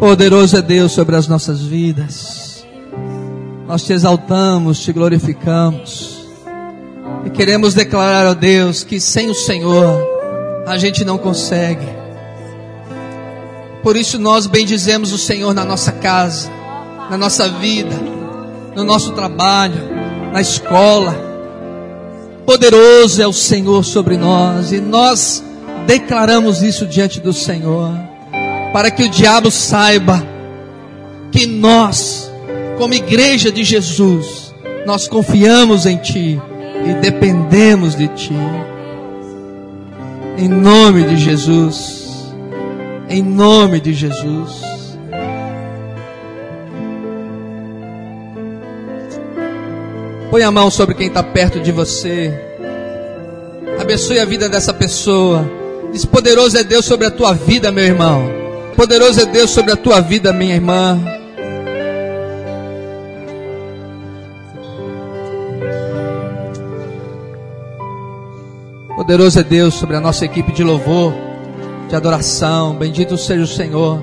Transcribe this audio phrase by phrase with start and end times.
[0.00, 2.64] Poderoso é Deus sobre as nossas vidas.
[3.66, 6.24] Nós te exaltamos, te glorificamos.
[7.26, 10.06] E queremos declarar a Deus que sem o Senhor
[10.68, 11.84] a gente não consegue.
[13.82, 16.48] Por isso nós bendizemos o Senhor na nossa casa,
[17.10, 17.96] na nossa vida,
[18.76, 19.82] no nosso trabalho,
[20.32, 21.12] na escola.
[22.46, 25.42] Poderoso é o Senhor sobre nós e nós
[25.88, 28.07] declaramos isso diante do Senhor
[28.72, 30.26] para que o diabo saiba
[31.30, 32.30] que nós,
[32.76, 34.54] como igreja de Jesus,
[34.86, 36.40] nós confiamos em Ti
[36.86, 38.34] e dependemos de Ti.
[40.36, 42.32] Em nome de Jesus.
[43.08, 44.68] Em nome de Jesus.
[50.30, 52.32] Põe a mão sobre quem está perto de você.
[53.80, 55.50] Abençoe a vida dessa pessoa.
[55.90, 58.47] Diz: Poderoso é Deus sobre a tua vida, meu irmão.
[58.78, 60.96] Poderoso é Deus sobre a tua vida, minha irmã.
[68.94, 71.12] Poderoso é Deus sobre a nossa equipe de louvor,
[71.88, 72.76] de adoração.
[72.76, 74.00] Bendito seja o Senhor.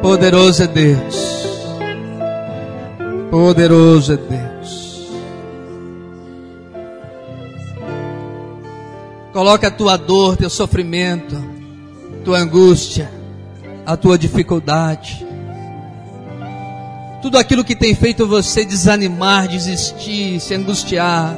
[0.00, 1.58] Poderoso é Deus.
[3.28, 4.51] Poderoso é Deus.
[9.42, 11.34] Coloque a tua dor, teu sofrimento,
[12.24, 13.10] tua angústia,
[13.84, 15.26] a tua dificuldade.
[17.20, 21.36] Tudo aquilo que tem feito você desanimar, desistir, se angustiar.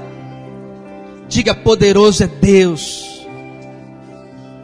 [1.31, 3.27] Diga: poderoso é Deus.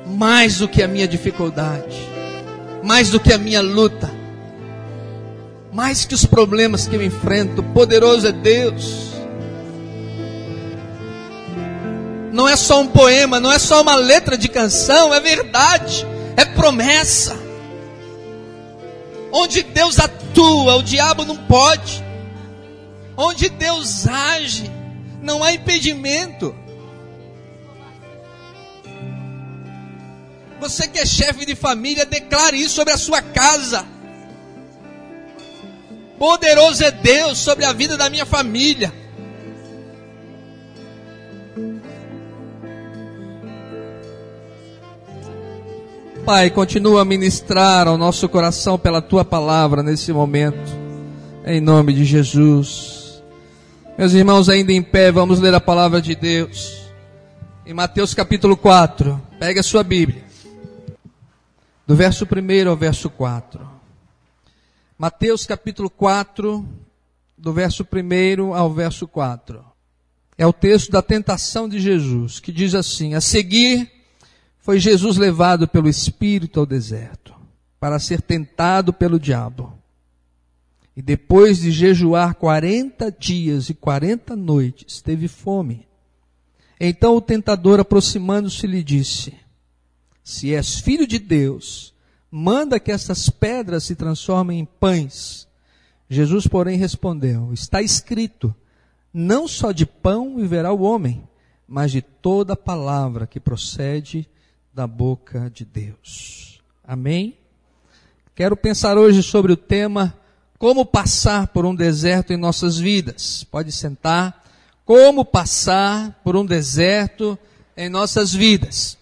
[0.06, 1.96] Mais do que a minha dificuldade,
[2.84, 4.10] mais do que a minha luta,
[5.72, 9.09] mais que os problemas que eu enfrento, poderoso é Deus.
[12.32, 16.06] Não é só um poema, não é só uma letra de canção, é verdade,
[16.36, 17.36] é promessa.
[19.32, 22.04] Onde Deus atua, o diabo não pode.
[23.16, 24.70] Onde Deus age,
[25.22, 26.54] não há impedimento.
[30.60, 33.86] Você que é chefe de família, declare isso sobre a sua casa.
[36.18, 38.92] Poderoso é Deus sobre a vida da minha família.
[46.24, 50.70] Pai, continua a ministrar ao nosso coração pela tua palavra nesse momento,
[51.44, 53.22] em nome de Jesus.
[53.96, 56.82] Meus irmãos, ainda em pé, vamos ler a palavra de Deus.
[57.66, 60.22] Em Mateus capítulo 4, pega a sua Bíblia,
[61.86, 63.68] do verso 1 ao verso 4.
[64.98, 66.68] Mateus capítulo 4,
[67.36, 69.64] do verso 1 ao verso 4.
[70.36, 73.99] É o texto da tentação de Jesus, que diz assim: A seguir
[74.70, 77.34] foi Jesus levado pelo Espírito ao deserto
[77.80, 79.76] para ser tentado pelo diabo.
[80.96, 85.88] E depois de jejuar quarenta dias e quarenta noites, teve fome.
[86.78, 89.34] Então o tentador, aproximando-se, lhe disse:
[90.22, 91.92] Se és filho de Deus,
[92.30, 95.48] manda que estas pedras se transformem em pães.
[96.08, 98.54] Jesus, porém, respondeu: Está escrito:
[99.12, 101.28] Não só de pão viverá o homem,
[101.66, 104.28] mas de toda palavra que procede
[104.72, 106.60] da boca de Deus.
[106.84, 107.36] Amém?
[108.34, 110.16] Quero pensar hoje sobre o tema
[110.58, 113.44] como passar por um deserto em nossas vidas.
[113.44, 114.44] Pode sentar.
[114.84, 117.38] Como passar por um deserto
[117.76, 118.98] em nossas vidas.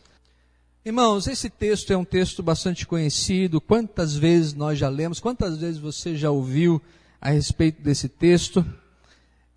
[0.84, 3.60] Irmãos, esse texto é um texto bastante conhecido.
[3.60, 5.20] Quantas vezes nós já lemos?
[5.20, 6.80] Quantas vezes você já ouviu
[7.20, 8.64] a respeito desse texto?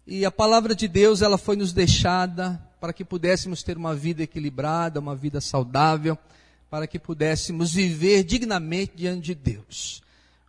[0.05, 4.23] E a palavra de Deus, ela foi nos deixada para que pudéssemos ter uma vida
[4.23, 6.17] equilibrada, uma vida saudável,
[6.67, 10.01] para que pudéssemos viver dignamente diante de Deus.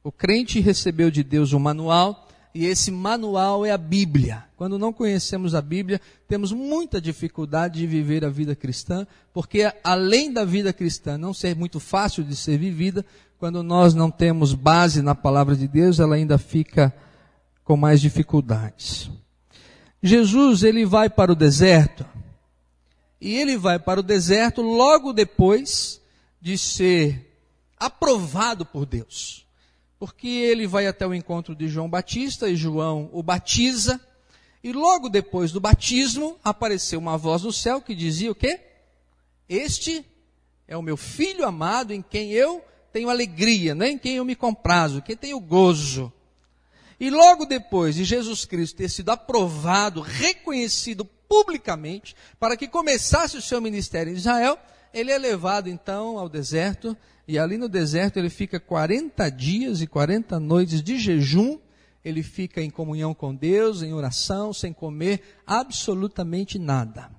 [0.02, 4.44] O crente recebeu de Deus um manual, e esse manual é a Bíblia.
[4.56, 10.32] Quando não conhecemos a Bíblia, temos muita dificuldade de viver a vida cristã, porque além
[10.32, 13.04] da vida cristã não ser muito fácil de ser vivida,
[13.38, 16.94] quando nós não temos base na palavra de Deus, ela ainda fica
[17.62, 19.10] com mais dificuldades.
[20.02, 22.04] Jesus, ele vai para o deserto,
[23.22, 26.00] e ele vai para o deserto logo depois
[26.40, 27.32] de ser
[27.78, 29.46] aprovado por Deus.
[29.96, 34.00] Porque ele vai até o encontro de João Batista e João o batiza.
[34.60, 38.58] E logo depois do batismo apareceu uma voz do céu que dizia o quê?
[39.48, 40.04] Este
[40.66, 42.60] é o meu filho amado em quem eu
[42.92, 43.90] tenho alegria, né?
[43.90, 46.12] em quem eu me comprazo, quem tenho gozo.
[46.98, 53.40] E logo depois de Jesus Cristo ter sido aprovado, reconhecido publicamente, para que começasse o
[53.40, 54.58] seu ministério em Israel,
[54.92, 56.94] ele é levado então ao deserto,
[57.26, 61.58] e ali no deserto ele fica 40 dias e 40 noites de jejum,
[62.04, 67.10] ele fica em comunhão com Deus, em oração, sem comer absolutamente nada.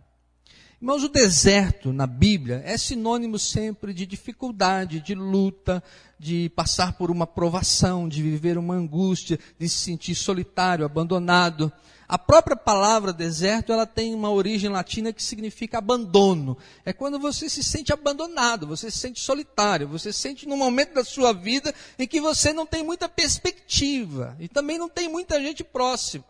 [0.83, 5.81] Irmãos, o deserto na Bíblia é sinônimo sempre de dificuldade, de luta,
[6.19, 11.71] de passar por uma provação, de viver uma angústia, de se sentir solitário, abandonado.
[12.06, 16.57] A própria palavra deserto, ela tem uma origem latina que significa abandono.
[16.83, 20.95] É quando você se sente abandonado, você se sente solitário, você se sente num momento
[20.95, 25.41] da sua vida em que você não tem muita perspectiva e também não tem muita
[25.41, 26.25] gente próxima.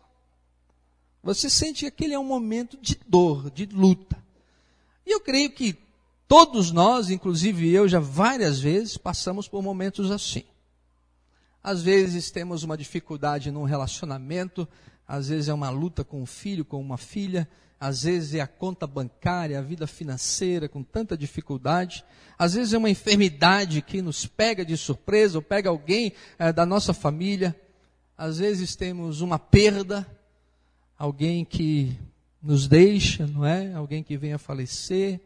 [1.24, 4.22] Você sente que aquele é um momento de dor, de luta.
[5.06, 5.76] E eu creio que
[6.26, 10.44] todos nós, inclusive eu, já várias vezes passamos por momentos assim.
[11.62, 14.68] Às vezes temos uma dificuldade num relacionamento,
[15.06, 17.48] às vezes é uma luta com um filho, com uma filha,
[17.80, 22.04] às vezes é a conta bancária, a vida financeira com tanta dificuldade,
[22.38, 26.64] às vezes é uma enfermidade que nos pega de surpresa ou pega alguém é, da
[26.64, 27.58] nossa família,
[28.16, 30.06] às vezes temos uma perda,
[30.98, 31.98] alguém que
[32.44, 33.72] nos deixa, não é?
[33.72, 35.18] Alguém que venha falecer.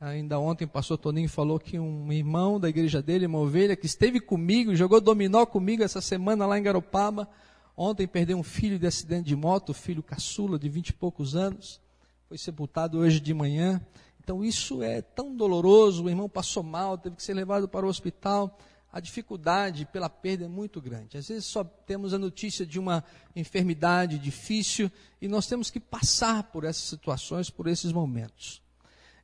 [0.00, 3.86] Ainda ontem o pastor Toninho falou que um irmão da igreja dele, uma ovelha, que
[3.86, 7.28] esteve comigo, jogou dominó comigo essa semana lá em Garopaba,
[7.76, 11.80] ontem perdeu um filho de acidente de moto, filho caçula de vinte e poucos anos,
[12.28, 13.80] foi sepultado hoje de manhã.
[14.18, 17.88] Então isso é tão doloroso, o irmão passou mal, teve que ser levado para o
[17.88, 18.58] hospital
[18.92, 21.16] a dificuldade pela perda é muito grande.
[21.16, 23.02] Às vezes só temos a notícia de uma
[23.34, 24.90] enfermidade difícil
[25.20, 28.60] e nós temos que passar por essas situações, por esses momentos.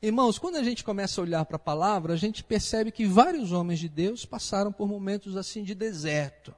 [0.00, 3.52] Irmãos, quando a gente começa a olhar para a palavra, a gente percebe que vários
[3.52, 6.54] homens de Deus passaram por momentos assim de deserto.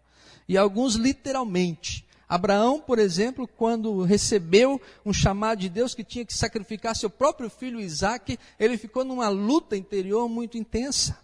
[0.46, 2.06] E alguns literalmente.
[2.28, 7.50] Abraão, por exemplo, quando recebeu um chamado de Deus que tinha que sacrificar seu próprio
[7.50, 11.18] filho Isaac, ele ficou numa luta interior muito intensa.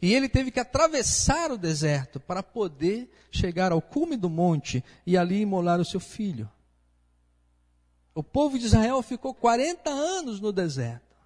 [0.00, 5.16] E ele teve que atravessar o deserto para poder chegar ao cume do monte e
[5.16, 6.50] ali imolar o seu filho.
[8.14, 11.16] O povo de Israel ficou 40 anos no deserto,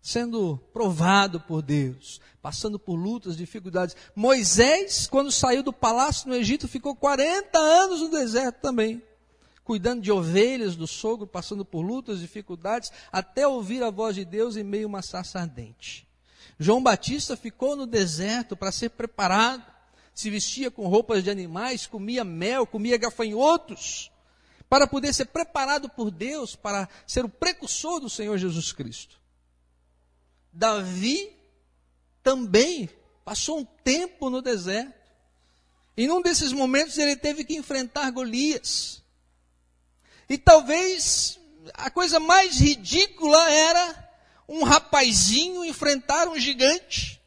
[0.00, 3.96] sendo provado por Deus, passando por lutas, dificuldades.
[4.14, 9.02] Moisés, quando saiu do palácio no Egito, ficou 40 anos no deserto também,
[9.64, 14.56] cuidando de ovelhas do sogro, passando por lutas, dificuldades, até ouvir a voz de Deus
[14.56, 16.09] em meio a uma sarça ardente.
[16.62, 19.64] João Batista ficou no deserto para ser preparado,
[20.14, 24.12] se vestia com roupas de animais, comia mel, comia gafanhotos,
[24.68, 29.18] para poder ser preparado por Deus para ser o precursor do Senhor Jesus Cristo.
[30.52, 31.34] Davi
[32.22, 32.90] também
[33.24, 34.92] passou um tempo no deserto.
[35.96, 39.02] E num desses momentos ele teve que enfrentar Golias.
[40.28, 41.40] E talvez
[41.72, 44.09] a coisa mais ridícula era
[44.50, 47.22] um rapazinho enfrentar um gigante.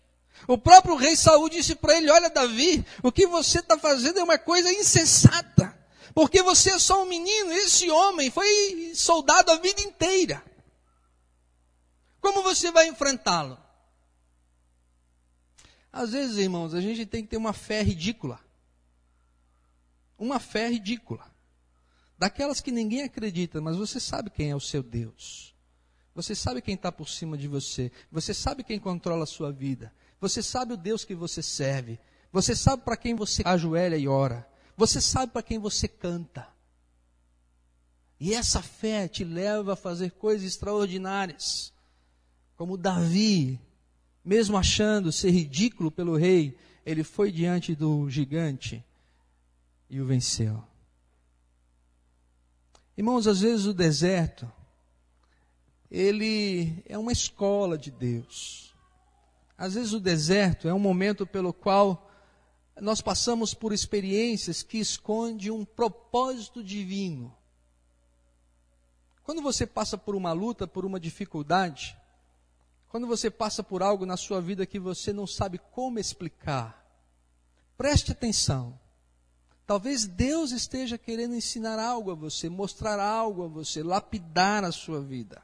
[0.45, 4.23] O próprio rei Saul disse para ele: Olha, Davi, o que você está fazendo é
[4.23, 5.73] uma coisa insensata,
[6.13, 7.53] porque você é só um menino.
[7.53, 10.43] Esse homem foi soldado a vida inteira.
[12.19, 13.57] Como você vai enfrentá-lo?
[15.91, 18.39] Às vezes, irmãos, a gente tem que ter uma fé ridícula.
[20.17, 21.31] Uma fé ridícula.
[22.17, 25.52] Daquelas que ninguém acredita, mas você sabe quem é o seu Deus.
[26.15, 27.91] Você sabe quem está por cima de você.
[28.11, 29.93] Você sabe quem controla a sua vida.
[30.21, 31.99] Você sabe o Deus que você serve.
[32.31, 34.47] Você sabe para quem você ajoelha e ora.
[34.77, 36.47] Você sabe para quem você canta.
[38.19, 41.73] E essa fé te leva a fazer coisas extraordinárias.
[42.55, 43.59] Como Davi,
[44.23, 48.83] mesmo achando ser ridículo pelo rei, ele foi diante do gigante
[49.89, 50.63] e o venceu.
[52.95, 54.49] Irmãos, às vezes o deserto
[55.93, 58.73] ele é uma escola de Deus.
[59.55, 62.09] Às vezes o deserto é um momento pelo qual
[62.81, 67.31] nós passamos por experiências que escondem um propósito divino.
[69.23, 71.95] Quando você passa por uma luta, por uma dificuldade,
[72.89, 76.83] quando você passa por algo na sua vida que você não sabe como explicar,
[77.77, 78.79] preste atenção.
[79.67, 84.99] Talvez Deus esteja querendo ensinar algo a você, mostrar algo a você, lapidar a sua
[84.99, 85.42] vida.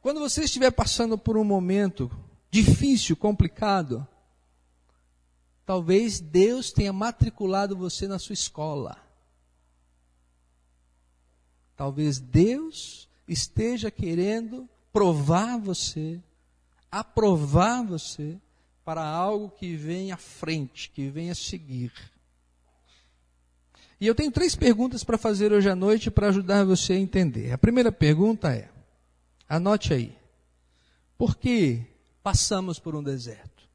[0.00, 2.10] Quando você estiver passando por um momento
[2.50, 4.06] difícil, complicado,
[5.66, 8.96] talvez Deus tenha matriculado você na sua escola.
[11.76, 16.20] Talvez Deus esteja querendo provar você,
[16.90, 18.36] aprovar você
[18.84, 21.92] para algo que vem à frente, que vem a seguir.
[24.00, 27.52] E eu tenho três perguntas para fazer hoje à noite para ajudar você a entender.
[27.52, 28.70] A primeira pergunta é:
[29.48, 30.16] anote aí.
[31.16, 31.82] Por que
[32.22, 33.68] passamos por um deserto?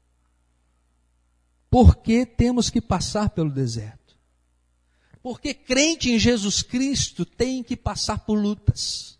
[1.68, 4.16] Por que temos que passar pelo deserto?
[5.22, 9.18] Porque crente em Jesus Cristo tem que passar por lutas.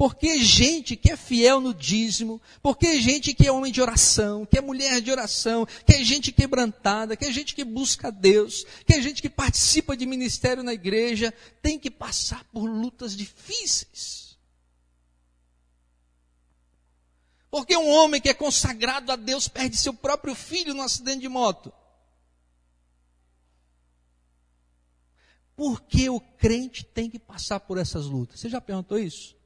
[0.00, 4.56] Porque gente que é fiel no dízimo, porque gente que é homem de oração, que
[4.56, 8.94] é mulher de oração, que é gente quebrantada, que é gente que busca Deus, que
[8.94, 14.29] é gente que participa de ministério na igreja, tem que passar por lutas difíceis.
[17.50, 21.28] Porque um homem que é consagrado a Deus perde seu próprio filho num acidente de
[21.28, 21.72] moto.
[25.56, 28.40] Por que o crente tem que passar por essas lutas?
[28.40, 29.36] Você já perguntou isso?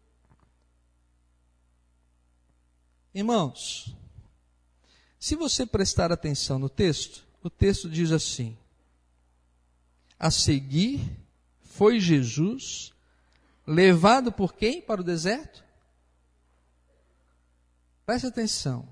[3.15, 3.95] Irmãos,
[5.19, 8.57] se você prestar atenção no texto, o texto diz assim:
[10.19, 11.01] A seguir
[11.63, 12.93] foi Jesus
[13.67, 15.65] levado por quem para o deserto?
[18.05, 18.89] Preste atenção.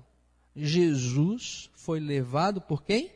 [0.55, 3.13] Jesus foi levado por quem?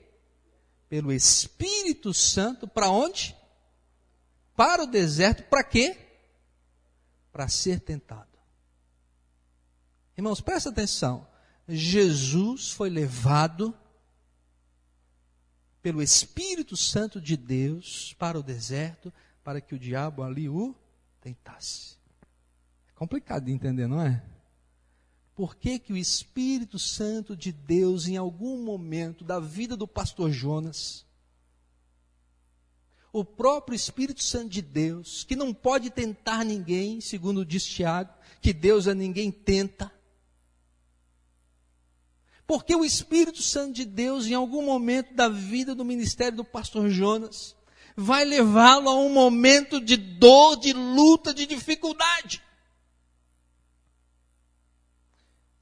[0.90, 3.36] Pelo Espírito Santo para onde?
[4.56, 5.98] Para o deserto, para quê?
[7.32, 8.28] Para ser tentado.
[10.18, 11.28] Irmãos, presta atenção.
[11.68, 13.78] Jesus foi levado
[15.82, 19.14] pelo Espírito Santo de Deus para o deserto,
[19.44, 20.76] para que o diabo ali o
[21.22, 21.98] tentasse.
[22.90, 24.24] É complicado de entender, não é?
[25.38, 30.32] Por que, que o Espírito Santo de Deus, em algum momento da vida do pastor
[30.32, 31.06] Jonas,
[33.14, 38.52] o próprio Espírito Santo de Deus, que não pode tentar ninguém, segundo diz Tiago, que
[38.52, 39.94] Deus a ninguém tenta,
[42.48, 46.90] porque o Espírito Santo de Deus, em algum momento da vida do ministério do pastor
[46.90, 47.56] Jonas,
[47.96, 52.42] vai levá-lo a um momento de dor, de luta, de dificuldade.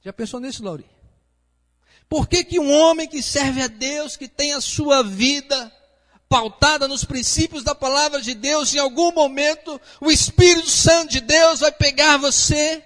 [0.06, 0.86] Já pensou nisso, Lauri?
[2.08, 5.72] Por que, que um homem que serve a Deus, que tem a sua vida
[6.28, 11.58] pautada nos princípios da palavra de Deus, em algum momento o Espírito Santo de Deus
[11.58, 12.84] vai pegar você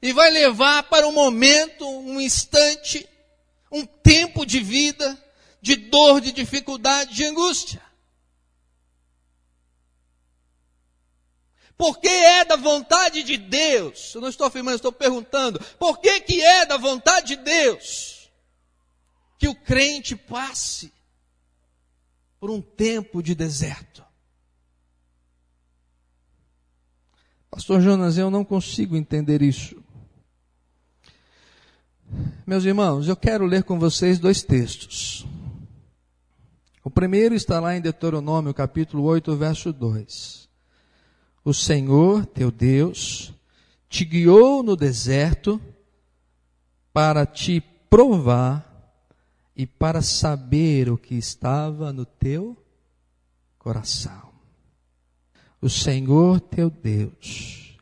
[0.00, 3.04] e vai levar para um momento, um instante,
[3.68, 5.20] um tempo de vida
[5.60, 7.82] de dor, de dificuldade, de angústia.
[11.76, 16.42] Porque é da vontade de Deus, eu não estou afirmando, estou perguntando, por que, que
[16.42, 18.30] é da vontade de Deus
[19.38, 20.90] que o crente passe
[22.40, 24.02] por um tempo de deserto?
[27.50, 29.82] Pastor Jonas, eu não consigo entender isso.
[32.46, 35.26] Meus irmãos, eu quero ler com vocês dois textos.
[36.82, 40.45] O primeiro está lá em Deuteronômio, capítulo 8, verso 2.
[41.46, 43.32] O Senhor, teu Deus,
[43.88, 45.60] te guiou no deserto
[46.92, 48.66] para te provar
[49.54, 52.56] e para saber o que estava no teu
[53.60, 54.32] coração.
[55.62, 57.78] O Senhor, teu Deus,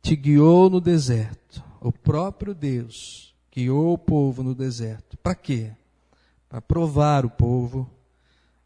[0.00, 5.18] te guiou no deserto, o próprio Deus, guiou o povo no deserto.
[5.18, 5.72] Para quê?
[6.48, 7.86] Para provar o povo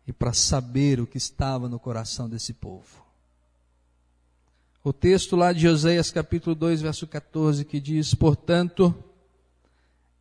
[0.06, 3.05] e para saber o que estava no coração desse povo.
[4.86, 8.94] O texto lá de Oséias capítulo 2, verso 14, que diz: Portanto,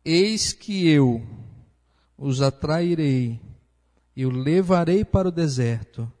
[0.04, 1.24] eis que eu
[2.18, 3.40] os atrairei
[4.16, 6.12] e o levarei para o deserto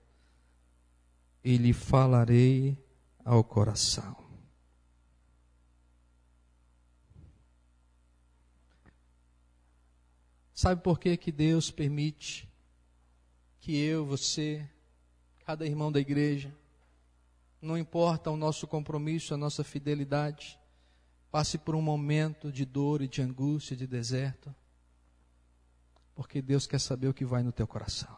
[1.42, 2.78] e lhe falarei
[3.24, 4.16] ao coração.
[10.54, 12.48] Sabe por que, que Deus permite
[13.58, 14.64] que eu, você,
[15.44, 16.54] cada irmão da igreja,
[17.66, 20.58] não importa o nosso compromisso, a nossa fidelidade,
[21.30, 24.54] passe por um momento de dor e de angústia, de deserto?
[26.14, 28.16] Porque Deus quer saber o que vai no teu coração.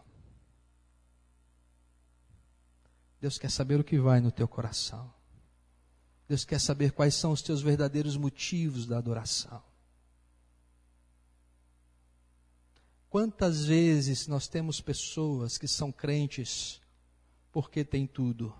[3.20, 5.12] Deus quer saber o que vai no teu coração.
[6.28, 9.62] Deus quer saber quais são os teus verdadeiros motivos da adoração.
[13.08, 16.80] Quantas vezes nós temos pessoas que são crentes
[17.50, 18.54] porque têm tudo?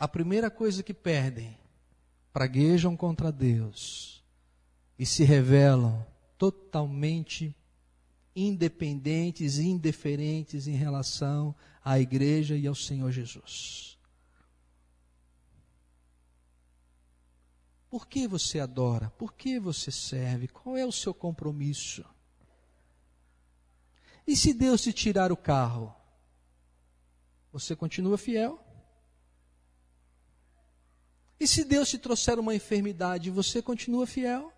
[0.00, 1.58] A primeira coisa que perdem,
[2.32, 4.24] praguejam contra Deus
[4.98, 6.06] e se revelam
[6.38, 7.54] totalmente
[8.34, 11.54] independentes e indiferentes em relação
[11.84, 13.98] à igreja e ao Senhor Jesus.
[17.90, 19.10] Por que você adora?
[19.18, 20.48] Por que você serve?
[20.48, 22.06] Qual é o seu compromisso?
[24.26, 25.94] E se Deus te tirar o carro?
[27.52, 28.69] Você continua fiel?
[31.40, 34.52] E se Deus te trouxer uma enfermidade, você continua fiel?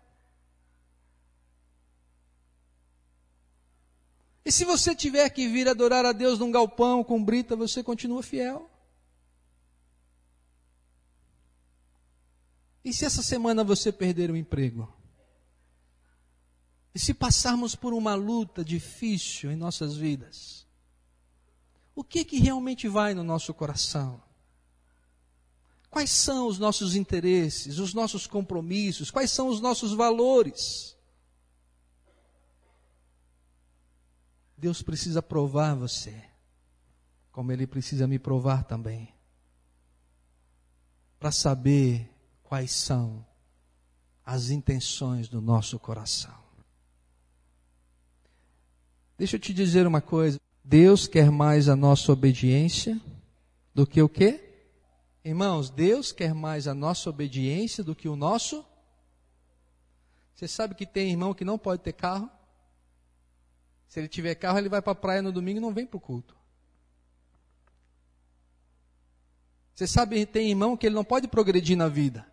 [4.43, 8.21] E se você tiver que vir adorar a Deus num galpão com brita, você continua
[8.21, 8.69] fiel?
[12.83, 14.93] E se essa semana você perder o emprego?
[16.93, 20.67] E se passarmos por uma luta difícil em nossas vidas?
[21.95, 24.21] O que que realmente vai no nosso coração?
[25.93, 30.97] Quais são os nossos interesses, os nossos compromissos, quais são os nossos valores?
[34.57, 36.19] Deus precisa provar você,
[37.31, 39.13] como Ele precisa me provar também,
[41.19, 42.09] para saber
[42.41, 43.23] quais são
[44.25, 46.33] as intenções do nosso coração.
[49.15, 50.39] Deixa eu te dizer uma coisa.
[50.63, 52.99] Deus quer mais a nossa obediência
[53.75, 54.52] do que o quê?
[55.23, 58.65] Irmãos, Deus quer mais a nossa obediência do que o nosso.
[60.35, 62.29] Você sabe que tem irmão que não pode ter carro?
[63.87, 65.97] Se ele tiver carro, ele vai para a praia no domingo e não vem para
[65.97, 66.35] o culto.
[69.73, 72.27] Você sabe que tem irmão que ele não pode progredir na vida.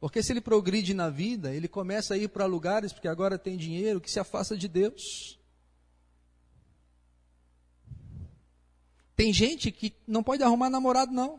[0.00, 3.56] Porque se ele progride na vida, ele começa a ir para lugares, porque agora tem
[3.56, 5.38] dinheiro, que se afasta de Deus.
[9.14, 11.38] Tem gente que não pode arrumar namorado, não.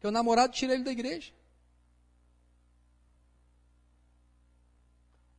[0.00, 1.32] Que o namorado tira ele da igreja.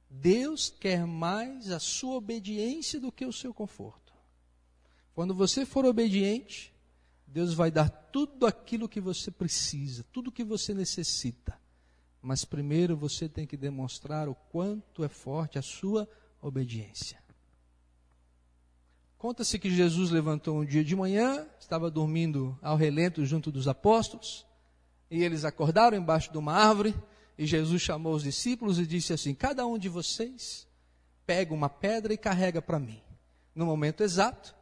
[0.09, 4.13] Deus quer mais a sua obediência do que o seu conforto.
[5.15, 6.73] Quando você for obediente,
[7.25, 11.59] Deus vai dar tudo aquilo que você precisa, tudo que você necessita.
[12.21, 16.07] Mas primeiro você tem que demonstrar o quanto é forte a sua
[16.41, 17.19] obediência.
[19.17, 24.45] Conta-se que Jesus levantou um dia de manhã, estava dormindo ao relento junto dos apóstolos,
[25.11, 26.95] e eles acordaram embaixo de uma árvore,
[27.37, 30.65] e Jesus chamou os discípulos e disse assim: Cada um de vocês
[31.25, 33.01] pega uma pedra e carrega para mim.
[33.53, 34.55] No momento exato,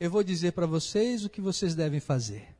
[0.00, 2.56] eu vou dizer para vocês o que vocês devem fazer.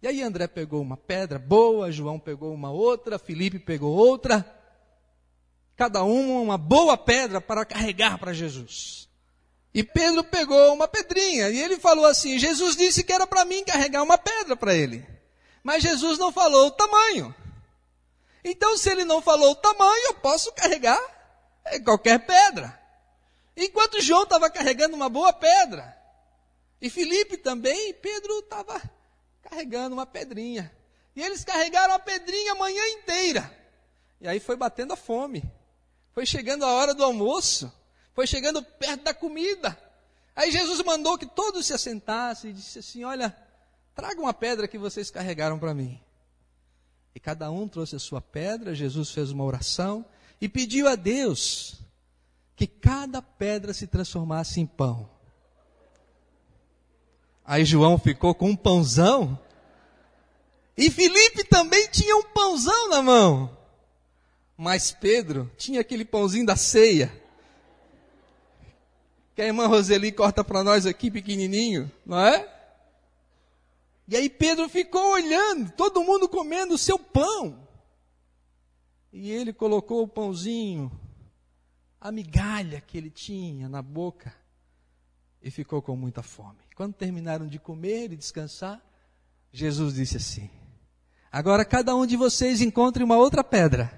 [0.00, 4.44] E aí André pegou uma pedra boa, João pegou uma outra, Felipe pegou outra.
[5.74, 9.08] Cada um uma boa pedra para carregar para Jesus.
[9.74, 13.64] E Pedro pegou uma pedrinha e ele falou assim: Jesus disse que era para mim
[13.64, 15.15] carregar uma pedra para ele.
[15.66, 17.34] Mas Jesus não falou o tamanho.
[18.44, 20.96] Então, se ele não falou o tamanho, eu posso carregar
[21.84, 22.80] qualquer pedra.
[23.56, 26.00] Enquanto João estava carregando uma boa pedra,
[26.80, 28.80] e Felipe também, Pedro estava
[29.42, 30.72] carregando uma pedrinha.
[31.16, 33.52] E eles carregaram a pedrinha a manhã inteira.
[34.20, 35.42] E aí foi batendo a fome.
[36.12, 37.72] Foi chegando a hora do almoço.
[38.14, 39.76] Foi chegando perto da comida.
[40.36, 43.36] Aí Jesus mandou que todos se assentassem e disse assim: Olha,
[43.96, 45.98] Traga uma pedra que vocês carregaram para mim.
[47.14, 50.04] E cada um trouxe a sua pedra, Jesus fez uma oração
[50.38, 51.80] e pediu a Deus
[52.54, 55.08] que cada pedra se transformasse em pão.
[57.42, 59.38] Aí João ficou com um pãozão.
[60.76, 63.56] E Felipe também tinha um pãozão na mão.
[64.58, 67.10] Mas Pedro tinha aquele pãozinho da ceia.
[69.34, 72.55] Que a irmã Roseli corta para nós aqui pequenininho, não é?
[74.08, 77.66] E aí Pedro ficou olhando, todo mundo comendo o seu pão.
[79.12, 80.92] E ele colocou o pãozinho,
[82.00, 84.32] a migalha que ele tinha na boca,
[85.42, 86.58] e ficou com muita fome.
[86.74, 88.80] Quando terminaram de comer e descansar,
[89.52, 90.50] Jesus disse assim:
[91.32, 93.92] Agora cada um de vocês encontre uma outra pedra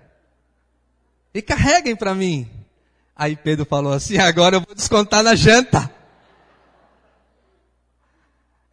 [1.35, 2.49] e carreguem para mim.
[3.15, 5.98] Aí Pedro falou assim: Agora eu vou descontar na janta.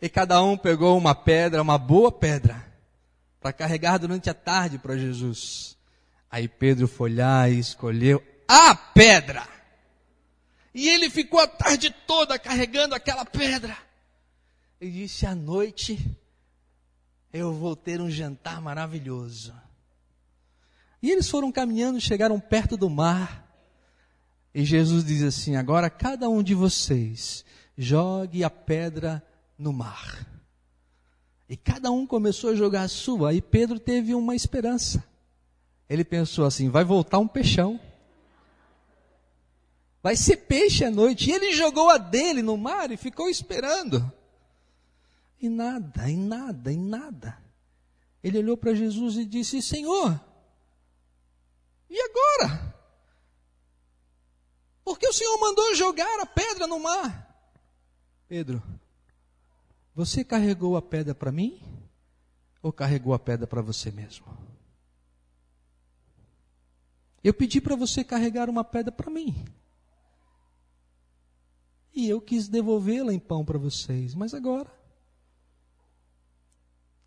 [0.02, 2.66] E cada um pegou uma pedra, uma boa pedra,
[3.40, 5.78] para carregar durante a tarde para Jesus.
[6.30, 9.48] Aí Pedro foi lá e escolheu a pedra.
[10.74, 13.78] E ele ficou a tarde toda carregando aquela pedra.
[14.82, 15.98] E disse: à noite
[17.32, 19.54] eu vou ter um jantar maravilhoso.
[21.02, 23.46] E eles foram caminhando, chegaram perto do mar.
[24.54, 27.46] E Jesus diz assim: Agora cada um de vocês
[27.78, 29.24] jogue a pedra
[29.58, 30.26] no mar.
[31.48, 35.04] E cada um começou a jogar a sua, e Pedro teve uma esperança.
[35.90, 37.80] Ele pensou assim: vai voltar um peixão.
[40.02, 41.30] Vai ser peixe à noite.
[41.30, 44.12] E ele jogou a dele no mar e ficou esperando.
[45.40, 47.38] E nada, e nada, e nada.
[48.24, 50.20] Ele olhou para Jesus e disse: Senhor,
[51.90, 52.76] e agora?
[54.84, 57.24] Porque o Senhor mandou jogar a pedra no mar.
[58.28, 58.62] Pedro,
[59.96, 61.62] você carregou a pedra para mim
[62.62, 64.26] ou carregou a pedra para você mesmo?
[67.24, 69.34] Eu pedi para você carregar uma pedra para mim.
[71.94, 74.70] E eu quis devolvê-la em pão para vocês, mas agora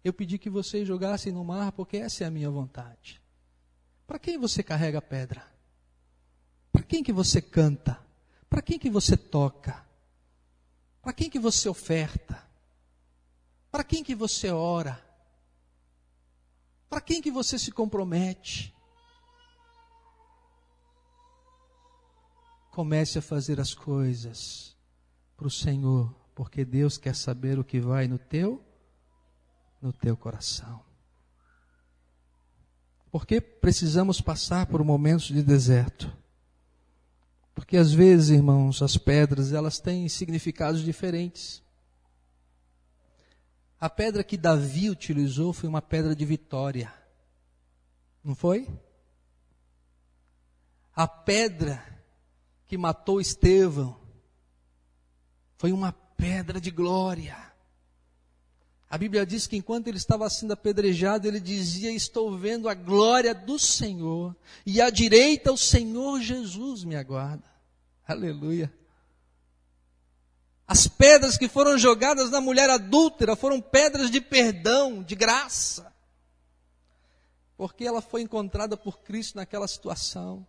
[0.02, 3.20] eu pedi que vocês jogassem no mar porque essa é a minha vontade.
[4.06, 5.46] Para quem você carrega a pedra?
[6.72, 8.00] Para quem que você canta?
[8.48, 9.84] Para quem que você toca?
[11.02, 12.47] Para quem que você oferta?
[13.78, 15.00] Para quem que você ora?
[16.90, 18.74] Para quem que você se compromete?
[22.72, 24.76] Comece a fazer as coisas
[25.36, 28.60] para o Senhor, porque Deus quer saber o que vai no teu
[29.80, 30.82] no teu coração.
[33.12, 36.12] Porque precisamos passar por momentos de deserto.
[37.54, 41.62] Porque às vezes, irmãos, as pedras, elas têm significados diferentes.
[43.80, 46.92] A pedra que Davi utilizou foi uma pedra de vitória.
[48.24, 48.68] Não foi?
[50.94, 51.82] A pedra
[52.66, 53.98] que matou Estevão
[55.56, 57.36] foi uma pedra de glória.
[58.90, 63.34] A Bíblia diz que enquanto ele estava sendo apedrejado, ele dizia: Estou vendo a glória
[63.34, 67.44] do Senhor, e à direita o Senhor Jesus me aguarda.
[68.06, 68.72] Aleluia.
[70.68, 75.90] As pedras que foram jogadas na mulher adúltera foram pedras de perdão, de graça.
[77.56, 80.46] Porque ela foi encontrada por Cristo naquela situação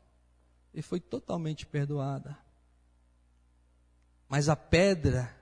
[0.73, 2.37] e foi totalmente perdoada.
[4.27, 5.33] Mas a pedra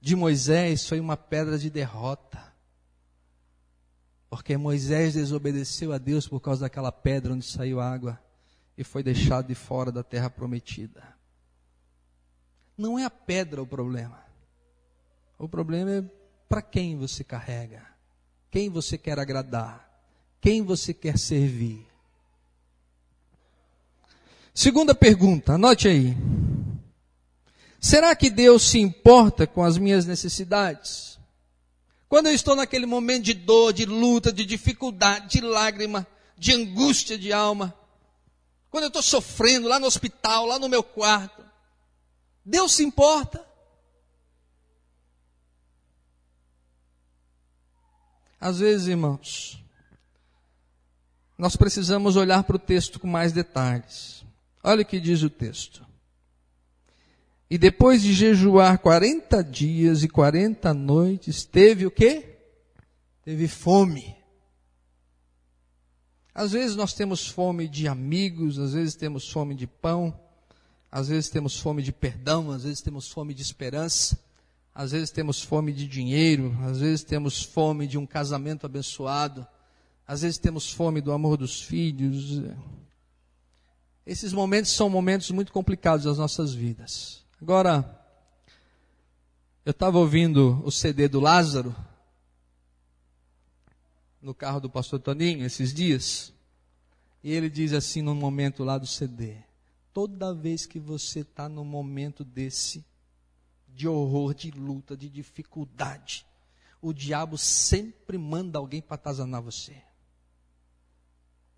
[0.00, 2.52] de Moisés foi uma pedra de derrota.
[4.28, 8.20] Porque Moisés desobedeceu a Deus por causa daquela pedra onde saiu água
[8.76, 11.13] e foi deixado de fora da terra prometida.
[12.76, 14.22] Não é a pedra o problema.
[15.38, 16.04] O problema é
[16.48, 17.84] para quem você carrega,
[18.50, 19.88] quem você quer agradar,
[20.40, 21.86] quem você quer servir.
[24.54, 26.16] Segunda pergunta, anote aí.
[27.80, 31.18] Será que Deus se importa com as minhas necessidades?
[32.08, 36.06] Quando eu estou naquele momento de dor, de luta, de dificuldade, de lágrima,
[36.38, 37.74] de angústia de alma,
[38.70, 41.33] quando eu estou sofrendo lá no hospital, lá no meu quarto,
[42.44, 43.44] Deus se importa.
[48.38, 49.64] Às vezes, irmãos,
[51.38, 54.24] nós precisamos olhar para o texto com mais detalhes.
[54.62, 55.84] Olha o que diz o texto.
[57.48, 62.38] E depois de jejuar 40 dias e 40 noites, teve o quê?
[63.22, 64.14] Teve fome.
[66.34, 70.18] Às vezes nós temos fome de amigos, às vezes temos fome de pão,
[70.94, 74.16] às vezes temos fome de perdão, às vezes temos fome de esperança,
[74.72, 79.44] às vezes temos fome de dinheiro, às vezes temos fome de um casamento abençoado,
[80.06, 82.40] às vezes temos fome do amor dos filhos.
[84.06, 87.24] Esses momentos são momentos muito complicados das nossas vidas.
[87.42, 88.00] Agora,
[89.64, 91.74] eu estava ouvindo o CD do Lázaro
[94.22, 96.32] no carro do pastor Toninho esses dias,
[97.20, 99.38] e ele diz assim num momento lá do CD:
[99.94, 102.84] Toda vez que você está num momento desse,
[103.68, 106.26] de horror, de luta, de dificuldade,
[106.82, 109.80] o diabo sempre manda alguém para atazanar você.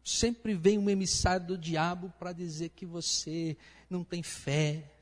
[0.04, 3.56] Sempre vem um emissário do diabo para dizer que você
[3.88, 4.92] não tem fé,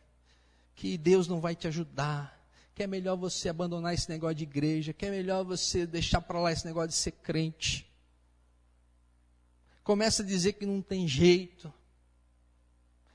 [0.77, 2.41] que Deus não vai te ajudar,
[2.73, 6.39] que é melhor você abandonar esse negócio de igreja, que é melhor você deixar para
[6.39, 7.85] lá esse negócio de ser crente.
[9.83, 11.73] Começa a dizer que não tem jeito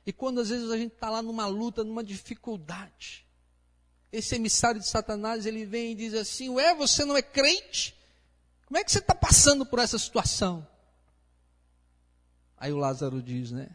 [0.09, 3.27] e quando às vezes a gente está lá numa luta, numa dificuldade,
[4.11, 7.95] esse emissário de Satanás, ele vem e diz assim: Ué, você não é crente?
[8.65, 10.67] Como é que você está passando por essa situação?
[12.57, 13.69] Aí o Lázaro diz, né?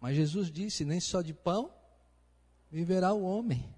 [0.00, 1.74] Mas Jesus disse: Nem só de pão
[2.70, 3.68] viverá o homem.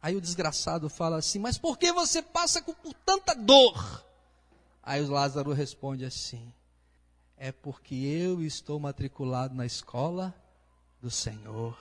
[0.00, 4.06] Aí o desgraçado fala assim: Mas por que você passa por tanta dor?
[4.80, 6.54] Aí o Lázaro responde assim:
[7.42, 10.34] é porque eu estou matriculado na escola
[11.00, 11.74] do Senhor.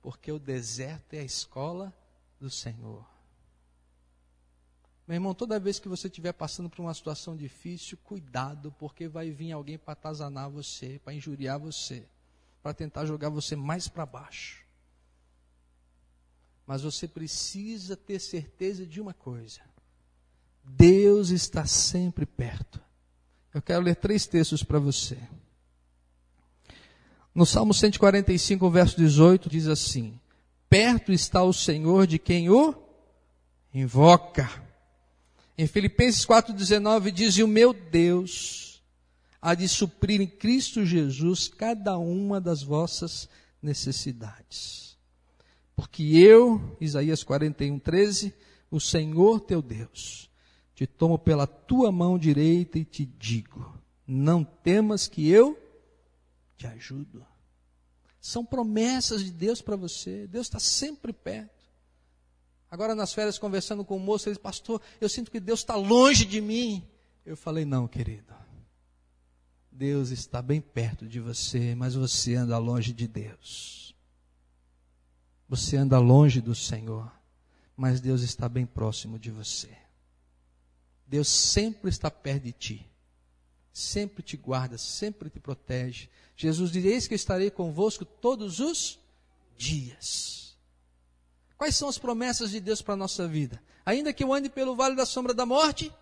[0.00, 1.92] Porque o deserto é a escola
[2.40, 3.04] do Senhor.
[5.06, 9.30] Meu irmão, toda vez que você estiver passando por uma situação difícil, cuidado, porque vai
[9.30, 12.08] vir alguém para atazanar você, para injuriar você,
[12.62, 14.64] para tentar jogar você mais para baixo.
[16.66, 19.60] Mas você precisa ter certeza de uma coisa:
[20.64, 22.83] Deus está sempre perto.
[23.54, 25.16] Eu quero ler três textos para você.
[27.32, 30.18] No Salmo 145, verso 18, diz assim:
[30.74, 32.74] perto está o Senhor de quem o
[33.72, 34.50] invoca.
[35.56, 38.82] Em Filipenses 4,19 diz: E o meu Deus
[39.40, 43.28] há de suprir em Cristo Jesus cada uma das vossas
[43.62, 44.98] necessidades.
[45.76, 48.34] Porque eu, Isaías 41, 13,
[48.68, 50.28] o Senhor teu Deus,
[50.74, 55.58] te tomo pela tua mão direita e te digo: não temas que eu
[56.56, 57.24] te ajudo.
[58.20, 60.26] São promessas de Deus para você.
[60.26, 61.52] Deus está sempre perto.
[62.70, 65.76] Agora nas férias conversando com o moço, ele disse, pastor, eu sinto que Deus está
[65.76, 66.82] longe de mim.
[67.24, 68.34] Eu falei, não, querido.
[69.70, 73.94] Deus está bem perto de você, mas você anda longe de Deus.
[75.48, 77.12] Você anda longe do Senhor,
[77.76, 79.83] mas Deus está bem próximo de você.
[81.14, 82.90] Deus sempre está perto de ti.
[83.72, 86.08] Sempre te guarda, sempre te protege.
[86.34, 88.98] Jesus diz: Eis que estarei convosco todos os
[89.56, 90.56] dias.
[91.56, 93.62] Quais são as promessas de Deus para a nossa vida?
[93.86, 95.94] Ainda que eu ande pelo vale da sombra da morte,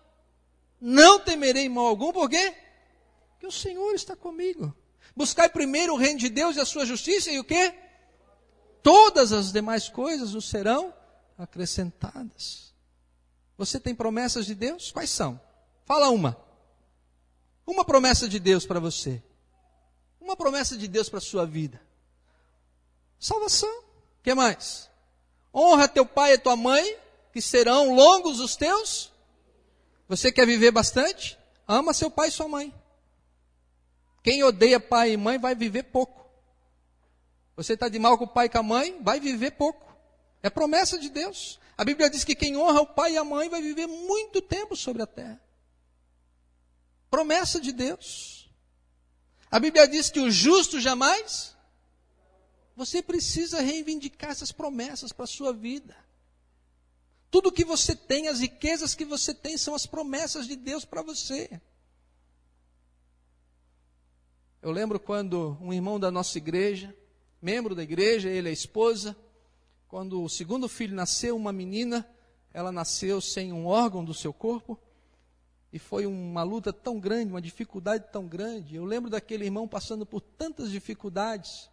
[0.81, 2.55] não temerei mal algum, por quê?
[3.33, 4.75] Porque o Senhor está comigo.
[5.15, 7.71] Buscai primeiro o reino de Deus e a sua justiça, e o quê?
[8.81, 10.91] Todas as demais coisas nos serão
[11.37, 12.72] acrescentadas.
[13.57, 14.91] Você tem promessas de Deus?
[14.91, 15.39] Quais são?
[15.85, 16.37] Fala uma.
[17.65, 19.21] Uma promessa de Deus para você.
[20.19, 21.81] Uma promessa de Deus para a sua vida.
[23.19, 23.69] Salvação.
[23.69, 24.89] O que mais?
[25.53, 26.97] Honra teu pai e tua mãe,
[27.31, 29.11] que serão longos os teus.
[30.07, 31.37] Você quer viver bastante?
[31.67, 32.73] Ama seu pai e sua mãe.
[34.23, 36.25] Quem odeia pai e mãe vai viver pouco.
[37.55, 39.95] Você está de mal com o pai e com a mãe, vai viver pouco.
[40.41, 41.59] É promessa de Deus.
[41.77, 44.75] A Bíblia diz que quem honra o pai e a mãe vai viver muito tempo
[44.75, 45.41] sobre a terra.
[47.09, 48.49] Promessa de Deus.
[49.49, 51.55] A Bíblia diz que o justo jamais
[52.75, 55.95] você precisa reivindicar essas promessas para a sua vida.
[57.29, 61.01] Tudo que você tem, as riquezas que você tem, são as promessas de Deus para
[61.01, 61.61] você.
[64.61, 66.95] Eu lembro quando um irmão da nossa igreja,
[67.41, 69.15] membro da igreja, ele e a esposa,
[69.93, 72.03] quando o segundo filho nasceu, uma menina,
[72.51, 74.75] ela nasceu sem um órgão do seu corpo,
[75.71, 78.75] e foi uma luta tão grande, uma dificuldade tão grande.
[78.75, 81.69] Eu lembro daquele irmão passando por tantas dificuldades.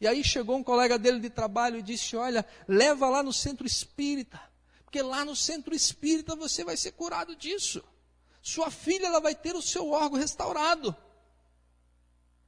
[0.00, 3.66] E aí chegou um colega dele de trabalho e disse: Olha, leva lá no centro
[3.66, 4.40] espírita,
[4.84, 7.82] porque lá no centro espírita você vai ser curado disso.
[8.40, 10.94] Sua filha ela vai ter o seu órgão restaurado.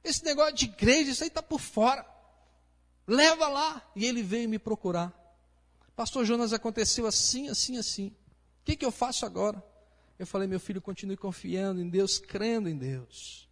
[0.01, 2.12] Esse negócio de igreja, isso aí está por fora.
[3.07, 3.91] Leva lá.
[3.95, 5.13] E ele veio me procurar.
[5.95, 8.07] Pastor Jonas, aconteceu assim, assim, assim.
[8.07, 9.63] O que, que eu faço agora?
[10.17, 13.43] Eu falei, meu filho, continue confiando em Deus, crendo em Deus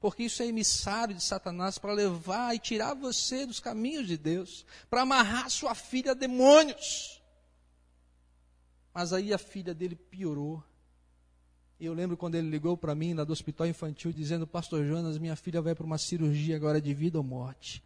[0.00, 4.64] porque isso é emissário de Satanás para levar e tirar você dos caminhos de Deus,
[4.88, 7.20] para amarrar sua filha a demônios.
[8.94, 10.62] Mas aí a filha dele piorou.
[11.80, 15.18] E eu lembro quando ele ligou para mim lá do hospital infantil, dizendo: Pastor Jonas,
[15.18, 17.82] minha filha vai para uma cirurgia agora de vida ou morte.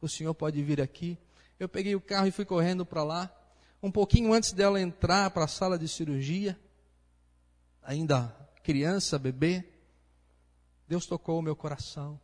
[0.00, 1.18] O senhor pode vir aqui?
[1.58, 3.30] Eu peguei o carro e fui correndo para lá.
[3.82, 6.58] Um pouquinho antes dela entrar para a sala de cirurgia,
[7.82, 8.28] ainda
[8.62, 9.62] criança, bebê,
[10.88, 12.18] Deus tocou o meu coração.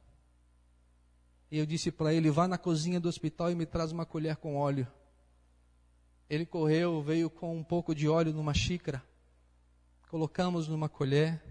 [1.50, 4.37] E eu disse para ele: vá na cozinha do hospital e me traz uma colher
[4.37, 4.87] com óleo.
[6.28, 9.02] Ele correu, veio com um pouco de óleo numa xícara,
[10.09, 11.42] colocamos numa colher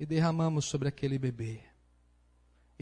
[0.00, 1.71] e derramamos sobre aquele bebê.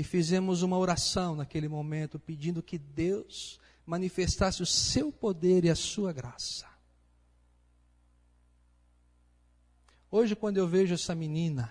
[0.00, 5.76] E fizemos uma oração naquele momento, pedindo que Deus manifestasse o seu poder e a
[5.76, 6.66] sua graça.
[10.10, 11.70] Hoje, quando eu vejo essa menina,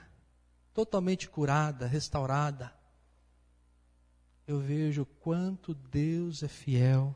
[0.76, 2.72] totalmente curada, restaurada,
[4.46, 7.16] eu vejo quanto Deus é fiel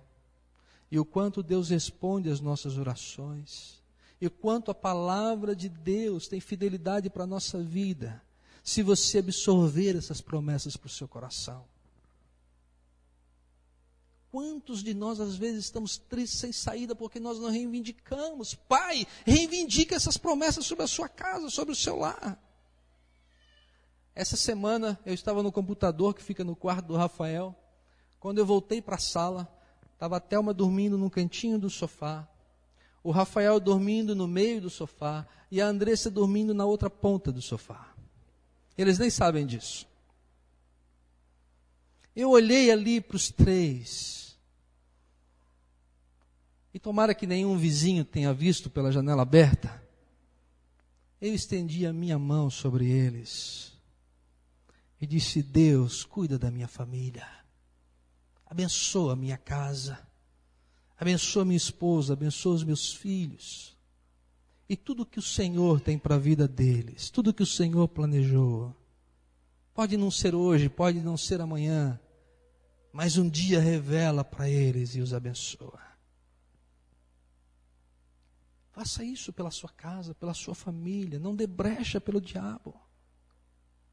[0.90, 3.84] e o quanto Deus responde às nossas orações
[4.20, 8.20] e o quanto a palavra de Deus tem fidelidade para a nossa vida,
[8.64, 11.66] se você absorver essas promessas para o seu coração.
[14.32, 18.56] Quantos de nós às vezes estamos tristes sem saída porque nós não reivindicamos?
[18.56, 22.42] Pai, reivindica essas promessas sobre a sua casa, sobre o seu lar.
[24.16, 27.56] Essa semana eu estava no computador que fica no quarto do Rafael.
[28.20, 29.48] Quando eu voltei para a sala,
[29.94, 32.28] estava a Thelma dormindo num cantinho do sofá,
[33.04, 37.42] o Rafael dormindo no meio do sofá e a Andressa dormindo na outra ponta do
[37.42, 37.93] sofá.
[38.78, 39.88] Eles nem sabem disso.
[42.16, 44.38] Eu olhei ali para os três.
[46.74, 49.82] E tomara que nenhum vizinho tenha visto pela janela aberta.
[51.22, 53.72] Eu estendi a minha mão sobre eles
[55.00, 57.28] e disse: Deus, cuida da minha família,
[58.46, 60.00] abençoa a minha casa,
[60.98, 63.73] abençoa minha esposa, abençoa os meus filhos.
[64.68, 68.76] E tudo que o Senhor tem para a vida deles, tudo que o Senhor planejou.
[69.74, 72.00] Pode não ser hoje, pode não ser amanhã,
[72.92, 75.82] mas um dia revela para eles e os abençoa.
[78.72, 82.74] Faça isso pela sua casa, pela sua família, não dê brecha pelo diabo.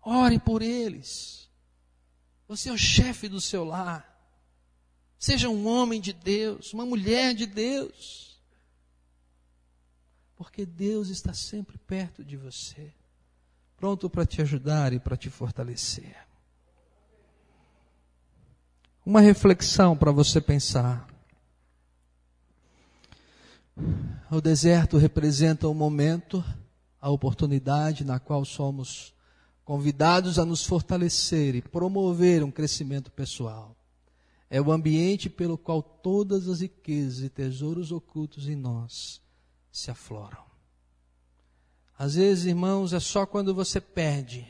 [0.01, 1.51] Ore por eles.
[2.49, 4.09] Você é o chefe do seu lar.
[5.19, 8.30] Seja um homem de Deus, uma mulher de Deus.
[10.41, 12.95] Porque Deus está sempre perto de você,
[13.77, 16.17] pronto para te ajudar e para te fortalecer.
[19.05, 21.07] Uma reflexão para você pensar.
[24.31, 26.43] O deserto representa o momento,
[26.99, 29.13] a oportunidade na qual somos
[29.63, 33.77] convidados a nos fortalecer e promover um crescimento pessoal.
[34.49, 39.21] É o ambiente pelo qual todas as riquezas e tesouros ocultos em nós
[39.73, 40.45] se afloram.
[41.99, 44.47] Às vezes, irmãos, é só quando você perde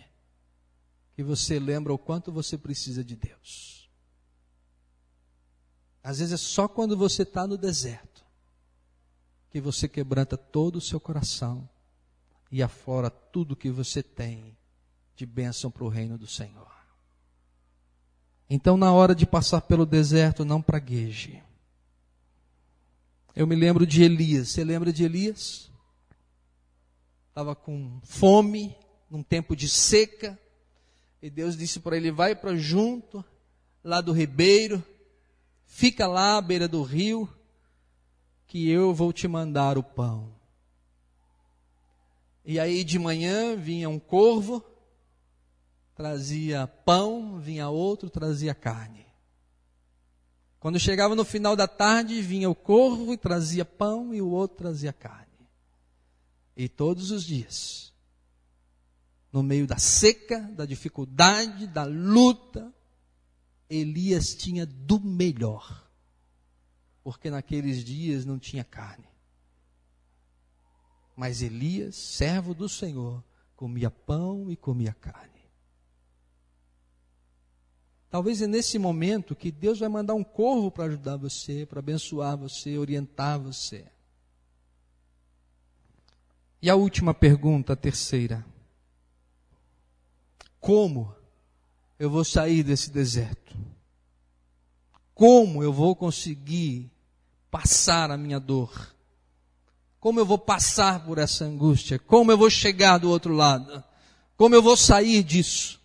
[1.15, 3.91] que você lembra o quanto você precisa de Deus.
[6.03, 8.25] Às vezes é só quando você está no deserto
[9.51, 11.69] que você quebranta todo o seu coração
[12.51, 14.57] e aflora tudo que você tem
[15.17, 16.71] de bênção para o reino do Senhor.
[18.49, 21.43] Então, na hora de passar pelo deserto, não pragueje.
[23.35, 24.49] Eu me lembro de Elias.
[24.49, 25.71] Você lembra de Elias?
[27.29, 28.77] Estava com fome,
[29.09, 30.39] num tempo de seca.
[31.23, 33.25] E Deus disse para ele: vai para junto,
[33.85, 34.83] lá do ribeiro,
[35.65, 37.29] fica lá à beira do rio,
[38.47, 40.35] que eu vou te mandar o pão.
[42.45, 44.65] E aí de manhã vinha um corvo,
[45.95, 49.07] trazia pão, vinha outro, trazia carne.
[50.61, 54.59] Quando chegava no final da tarde, vinha o corvo e trazia pão e o outro
[54.59, 55.27] trazia carne.
[56.55, 57.95] E todos os dias,
[59.33, 62.71] no meio da seca, da dificuldade, da luta,
[63.71, 65.89] Elias tinha do melhor.
[67.03, 69.09] Porque naqueles dias não tinha carne.
[71.17, 73.25] Mas Elias, servo do Senhor,
[73.57, 75.30] comia pão e comia carne.
[78.11, 82.37] Talvez é nesse momento que Deus vai mandar um corvo para ajudar você, para abençoar
[82.37, 83.85] você, orientar você.
[86.61, 88.45] E a última pergunta, a terceira.
[90.59, 91.15] Como
[91.99, 93.57] eu vou sair desse deserto?
[95.15, 96.91] Como eu vou conseguir
[97.49, 98.93] passar a minha dor?
[100.01, 101.99] Como eu vou passar por essa angústia?
[101.99, 103.85] Como eu vou chegar do outro lado?
[104.37, 105.80] Como eu vou sair disso?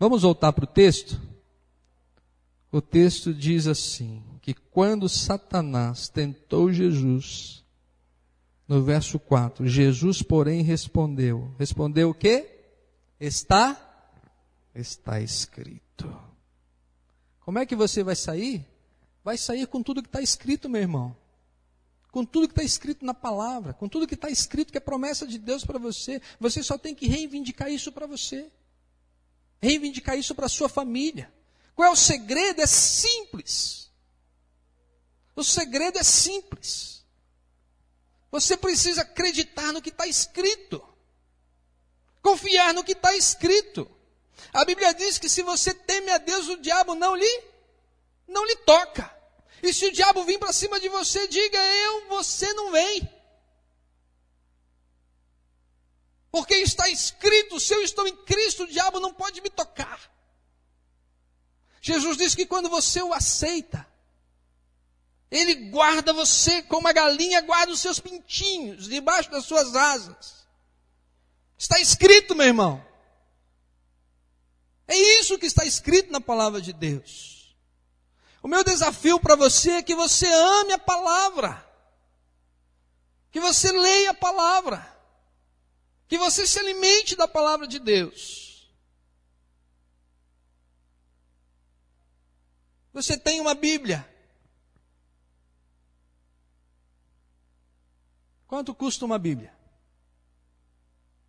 [0.00, 1.20] Vamos voltar para o texto?
[2.72, 7.62] O texto diz assim: que quando Satanás tentou Jesus,
[8.66, 12.48] no verso 4, Jesus, porém, respondeu: Respondeu o quê?
[13.20, 13.78] Está?
[14.74, 16.10] Está escrito.
[17.40, 18.66] Como é que você vai sair?
[19.22, 21.14] Vai sair com tudo que está escrito, meu irmão.
[22.10, 25.26] Com tudo que está escrito na palavra, com tudo que está escrito que é promessa
[25.26, 26.22] de Deus para você.
[26.40, 28.50] Você só tem que reivindicar isso para você
[29.60, 31.32] reivindicar isso para a sua família.
[31.74, 32.60] Qual é o segredo?
[32.60, 33.90] É simples.
[35.36, 37.04] O segredo é simples.
[38.30, 40.82] Você precisa acreditar no que está escrito.
[42.22, 43.90] Confiar no que está escrito.
[44.52, 47.44] A Bíblia diz que se você teme a Deus, o diabo não lhe,
[48.26, 49.14] não lhe toca.
[49.62, 53.19] E se o diabo vir para cima de você, diga eu, você não vem.
[56.30, 60.10] Porque está escrito: se eu estou em Cristo, o diabo não pode me tocar.
[61.80, 63.86] Jesus disse que quando você o aceita,
[65.30, 70.46] ele guarda você como a galinha guarda os seus pintinhos debaixo das suas asas.
[71.58, 72.84] Está escrito, meu irmão.
[74.86, 77.56] É isso que está escrito na palavra de Deus.
[78.42, 81.66] O meu desafio para você é que você ame a palavra.
[83.30, 84.99] Que você leia a palavra
[86.10, 88.68] que você se alimente da palavra de Deus.
[92.92, 94.04] Você tem uma Bíblia.
[98.48, 99.56] Quanto custa uma Bíblia?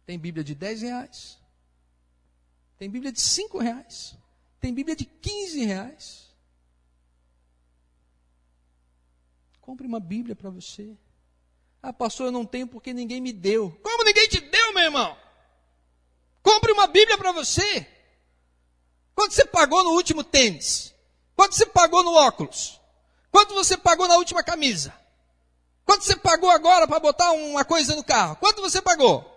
[0.03, 1.39] Tem Bíblia de 10 reais.
[2.79, 4.17] Tem Bíblia de 5 reais.
[4.59, 6.35] Tem Bíblia de 15 reais.
[9.59, 10.97] Compre uma Bíblia para você.
[11.83, 13.71] Ah, pastor, eu não tenho porque ninguém me deu.
[13.81, 15.17] Como ninguém te deu, meu irmão?
[16.43, 17.87] Compre uma Bíblia para você.
[19.15, 20.93] Quanto você pagou no último tênis?
[21.35, 22.79] Quanto você pagou no óculos?
[23.31, 24.93] Quanto você pagou na última camisa?
[25.85, 28.35] Quanto você pagou agora para botar uma coisa no carro?
[28.35, 29.27] Quanto você pagou?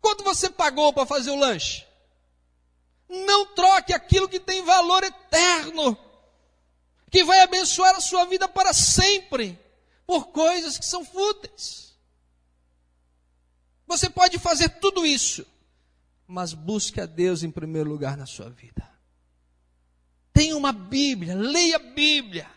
[0.00, 1.86] Quanto você pagou para fazer o lanche?
[3.08, 5.96] Não troque aquilo que tem valor eterno,
[7.12, 9.58] que vai abençoar a sua vida para sempre,
[10.06, 11.94] por coisas que são fúteis.
[13.86, 15.46] Você pode fazer tudo isso,
[16.26, 18.90] mas busque a Deus em primeiro lugar na sua vida.
[20.32, 22.50] Tenha uma Bíblia, leia a Bíblia.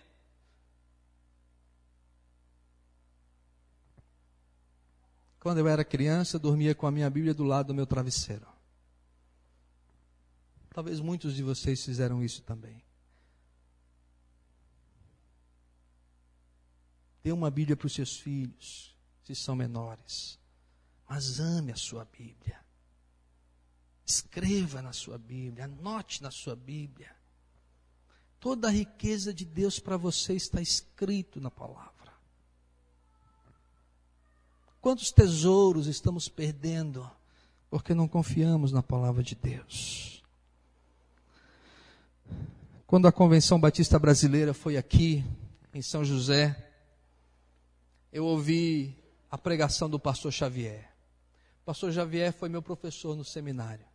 [5.42, 8.48] Quando eu era criança, dormia com a minha Bíblia do lado do meu travesseiro.
[10.70, 12.85] Talvez muitos de vocês fizeram isso também.
[17.26, 20.38] Dê uma Bíblia para os seus filhos, se são menores.
[21.10, 22.60] Mas ame a sua Bíblia.
[24.06, 27.10] Escreva na sua Bíblia, anote na sua Bíblia.
[28.40, 32.14] Toda a riqueza de Deus para você está escrito na palavra.
[34.80, 37.10] Quantos tesouros estamos perdendo
[37.72, 40.24] porque não confiamos na palavra de Deus?
[42.86, 45.26] Quando a Convenção Batista Brasileira foi aqui,
[45.74, 46.65] em São José,
[48.16, 48.96] eu ouvi
[49.30, 50.90] a pregação do pastor Xavier.
[51.64, 53.86] O pastor Xavier foi meu professor no seminário.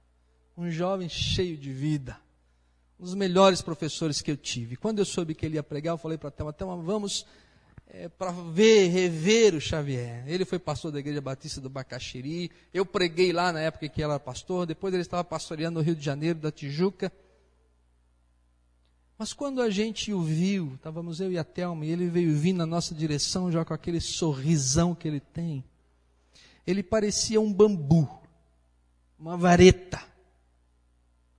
[0.55, 2.19] Um jovem cheio de vida.
[2.99, 4.77] Um dos melhores professores que eu tive.
[4.77, 7.25] Quando eu soube que ele ia pregar, eu falei para a Thelma, Thelma, vamos
[7.87, 10.23] é, para ver, rever o Xavier.
[10.27, 12.51] Ele foi pastor da Igreja Batista do Bacaxiri.
[12.75, 14.67] Eu preguei lá na época que ele era pastor.
[14.67, 17.11] Depois ele estava pastoreando no Rio de Janeiro, da Tijuca.
[19.21, 22.55] Mas quando a gente o viu, estávamos eu e a Thelma, e ele veio vir
[22.55, 25.63] na nossa direção já com aquele sorrisão que ele tem.
[26.67, 28.09] Ele parecia um bambu,
[29.19, 30.03] uma vareta.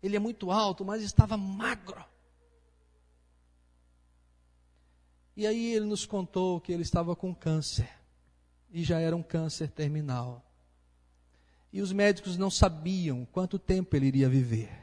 [0.04, 2.06] Ele é muito alto, mas estava magro.
[5.36, 7.90] E aí ele nos contou que ele estava com câncer.
[8.72, 10.46] E já era um câncer terminal.
[11.74, 14.81] E os médicos não sabiam quanto tempo ele iria viver.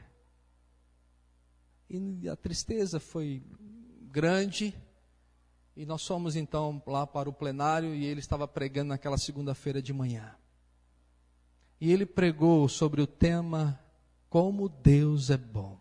[1.89, 3.43] E a tristeza foi
[4.11, 4.75] grande.
[5.77, 9.93] E nós fomos então lá para o plenário e ele estava pregando naquela segunda-feira de
[9.93, 10.35] manhã.
[11.81, 13.79] E ele pregou sobre o tema
[14.29, 15.79] Como Deus é Bom.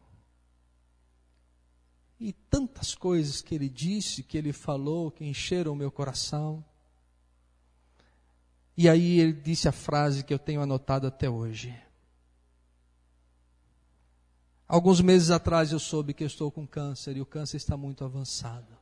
[2.20, 6.64] E tantas coisas que ele disse, que ele falou, que encheram o meu coração.
[8.76, 11.76] E aí ele disse a frase que eu tenho anotado até hoje.
[14.68, 18.04] Alguns meses atrás eu soube que eu estou com câncer e o câncer está muito
[18.04, 18.78] avançado.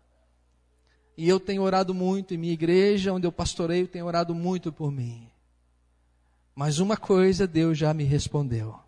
[1.16, 4.92] E eu tenho orado muito em minha igreja, onde eu pastoreio, tenho orado muito por
[4.92, 5.30] mim.
[6.56, 8.80] Mas uma coisa Deus já me respondeu: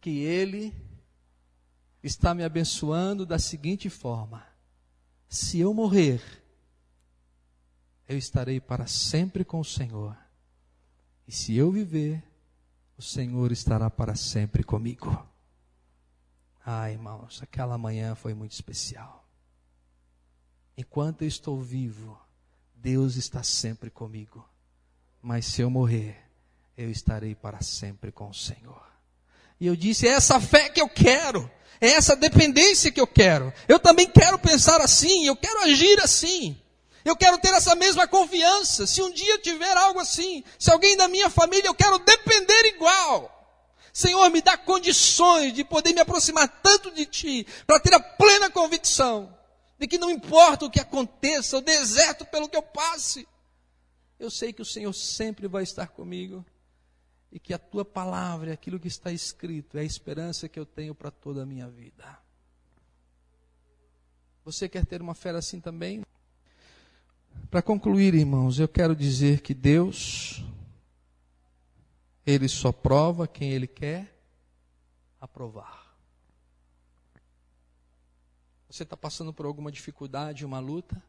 [0.00, 0.74] que Ele
[2.02, 4.46] está me abençoando da seguinte forma:
[5.28, 6.22] se eu morrer,
[8.08, 10.16] eu estarei para sempre com o Senhor.
[11.26, 12.22] E se eu viver,
[13.02, 15.26] o Senhor estará para sempre comigo.
[16.64, 19.26] Ah, irmãos, aquela manhã foi muito especial.
[20.76, 22.16] Enquanto eu estou vivo,
[22.76, 24.48] Deus está sempre comigo.
[25.20, 26.16] Mas se eu morrer,
[26.76, 28.86] eu estarei para sempre com o Senhor.
[29.58, 31.50] E eu disse: é essa fé que eu quero.
[31.80, 33.52] É essa dependência que eu quero.
[33.66, 36.56] Eu também quero pensar assim, eu quero agir assim.
[37.04, 38.86] Eu quero ter essa mesma confiança.
[38.86, 43.38] Se um dia tiver algo assim, se alguém da minha família, eu quero depender igual.
[43.92, 48.50] Senhor, me dá condições de poder me aproximar tanto de Ti, para ter a plena
[48.50, 49.36] convicção
[49.78, 53.26] de que não importa o que aconteça, o deserto pelo que eu passe,
[54.18, 56.46] eu sei que o Senhor sempre vai estar comigo
[57.32, 60.94] e que a tua palavra, aquilo que está escrito, é a esperança que eu tenho
[60.94, 62.16] para toda a minha vida.
[64.44, 66.04] Você quer ter uma fé assim também?
[67.50, 70.42] Para concluir, irmãos, eu quero dizer que Deus,
[72.24, 74.18] Ele só prova quem Ele quer
[75.20, 75.94] aprovar.
[78.70, 81.02] Você está passando por alguma dificuldade, uma luta?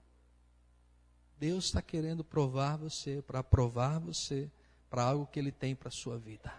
[1.40, 4.52] Deus está querendo provar você, para aprovar você
[4.90, 6.54] para algo que Ele tem para a sua vida.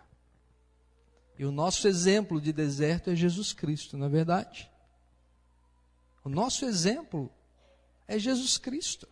[1.38, 4.70] E o nosso exemplo de deserto é Jesus Cristo, não é verdade?
[6.24, 7.30] O nosso exemplo
[8.08, 9.06] é Jesus Cristo.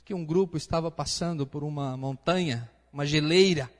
[0.00, 3.70] Que um grupo estava passando por uma montanha, uma geleira,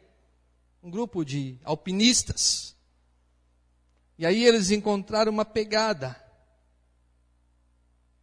[0.83, 2.77] um grupo de alpinistas.
[4.19, 6.17] E aí eles encontraram uma pegada.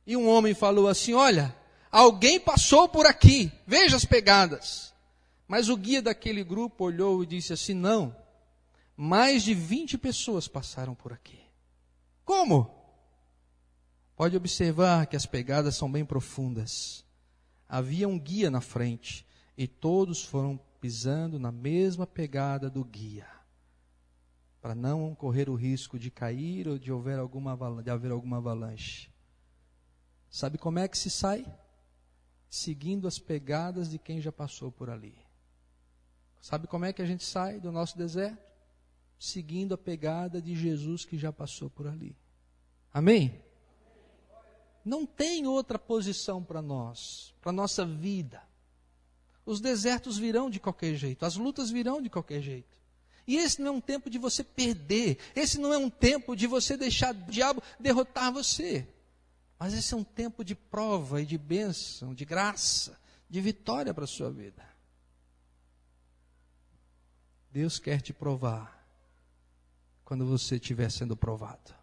[0.06, 1.56] E um homem falou assim: Olha,
[1.92, 4.94] alguém passou por aqui, veja as pegadas.
[5.48, 8.16] Mas o guia daquele grupo olhou e disse assim: Não,
[8.96, 11.40] mais de 20 pessoas passaram por aqui.
[12.24, 12.70] Como?
[14.16, 17.06] Pode observar que as pegadas são bem profundas.
[17.70, 19.24] Havia um guia na frente
[19.56, 23.28] e todos foram pisando na mesma pegada do guia,
[24.60, 29.12] para não correr o risco de cair ou de haver alguma, de haver alguma avalanche.
[30.32, 31.46] Sabe como é que se sai?
[32.50, 35.16] Seguindo as pegadas de quem já passou por ali.
[36.42, 38.42] Sabe como é que a gente sai do nosso deserto?
[39.20, 42.18] Seguindo a pegada de Jesus que já passou por ali.
[42.92, 43.44] Amém?
[44.84, 48.42] Não tem outra posição para nós, para nossa vida.
[49.46, 52.78] Os desertos virão de qualquer jeito, as lutas virão de qualquer jeito.
[53.28, 56.48] E esse não é um tempo de você perder, esse não é um tempo de
[56.48, 58.88] você deixar o diabo derrotar você.
[59.60, 62.98] Mas esse é um tempo de prova e de bênção, de graça,
[63.30, 64.68] de vitória para a sua vida.
[67.52, 68.80] Deus quer te provar
[70.06, 71.76] quando você estiver sendo provado.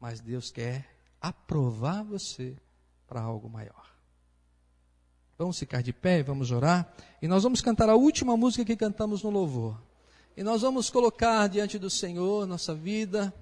[0.00, 0.93] Mas Deus quer
[1.28, 2.54] aprovar você
[3.08, 3.86] para algo maior.
[5.38, 9.22] Vamos ficar de pé, vamos orar, e nós vamos cantar a última música que cantamos
[9.22, 9.80] no louvor.
[10.36, 13.32] E nós vamos colocar diante do Senhor nossa vida,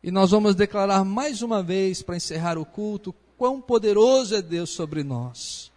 [0.00, 4.70] e nós vamos declarar mais uma vez, para encerrar o culto, quão poderoso é Deus
[4.70, 5.72] sobre nós.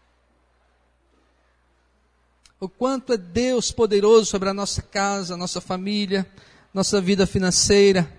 [2.59, 6.25] O quanto é Deus poderoso sobre a nossa casa, nossa família,
[6.71, 8.11] nossa vida financeira,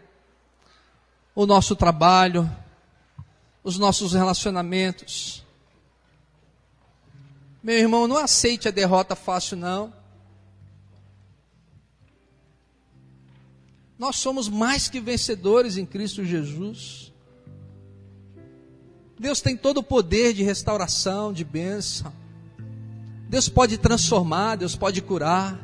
[1.34, 2.50] o nosso trabalho,
[3.66, 5.44] os nossos relacionamentos.
[7.60, 9.92] Meu irmão, não aceite a derrota fácil, não.
[13.98, 17.12] Nós somos mais que vencedores em Cristo Jesus.
[19.18, 22.12] Deus tem todo o poder de restauração, de bênção.
[23.28, 25.58] Deus pode transformar, Deus pode curar.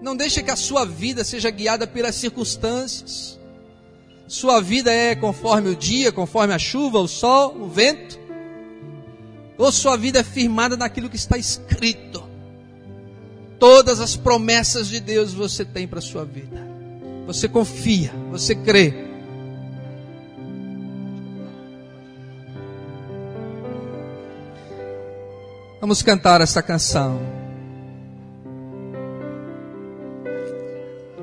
[0.00, 3.38] Não deixe que a sua vida seja guiada pelas circunstâncias.
[4.26, 8.18] Sua vida é conforme o dia, conforme a chuva, o sol, o vento?
[9.58, 12.22] Ou sua vida é firmada naquilo que está escrito?
[13.58, 16.66] Todas as promessas de Deus você tem para sua vida.
[17.26, 18.92] Você confia, você crê.
[25.80, 27.20] Vamos cantar essa canção.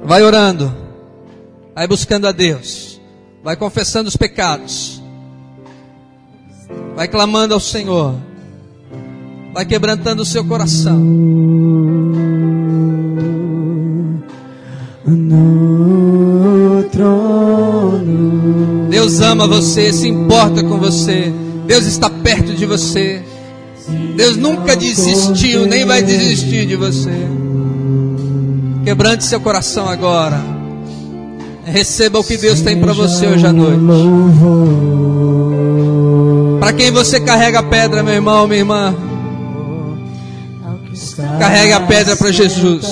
[0.01, 0.73] Vai orando,
[1.75, 2.88] vai buscando a Deus.
[3.43, 5.01] Vai confessando os pecados.
[6.95, 8.15] Vai clamando ao Senhor.
[9.53, 10.99] Vai quebrantando o seu coração.
[15.05, 18.89] No trono.
[18.89, 21.33] Deus ama você, se importa com você.
[21.65, 23.23] Deus está perto de você.
[24.15, 27.17] Deus nunca desistiu, nem vai desistir de você.
[28.83, 30.58] Quebrante seu coração agora.
[31.71, 33.79] Receba o que Deus tem para você hoje à noite.
[36.59, 38.95] Para quem você carrega a pedra, meu irmão, minha irmã.
[41.39, 42.85] Carrega a pedra para Jesus.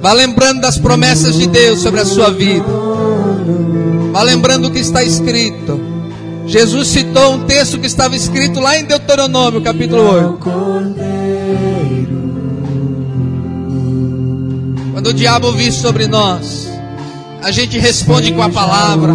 [0.00, 2.66] Vá lembrando das promessas de Deus sobre a sua vida.
[4.12, 5.80] Vá lembrando o que está escrito.
[6.46, 10.02] Jesus citou um texto que estava escrito lá em Deuteronômio, capítulo
[10.38, 11.13] 8.
[15.04, 16.66] Quando o diabo vir sobre nós,
[17.42, 19.12] a gente responde com a palavra,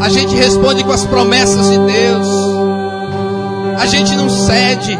[0.00, 2.28] a gente responde com as promessas de Deus,
[3.76, 4.96] a gente não cede.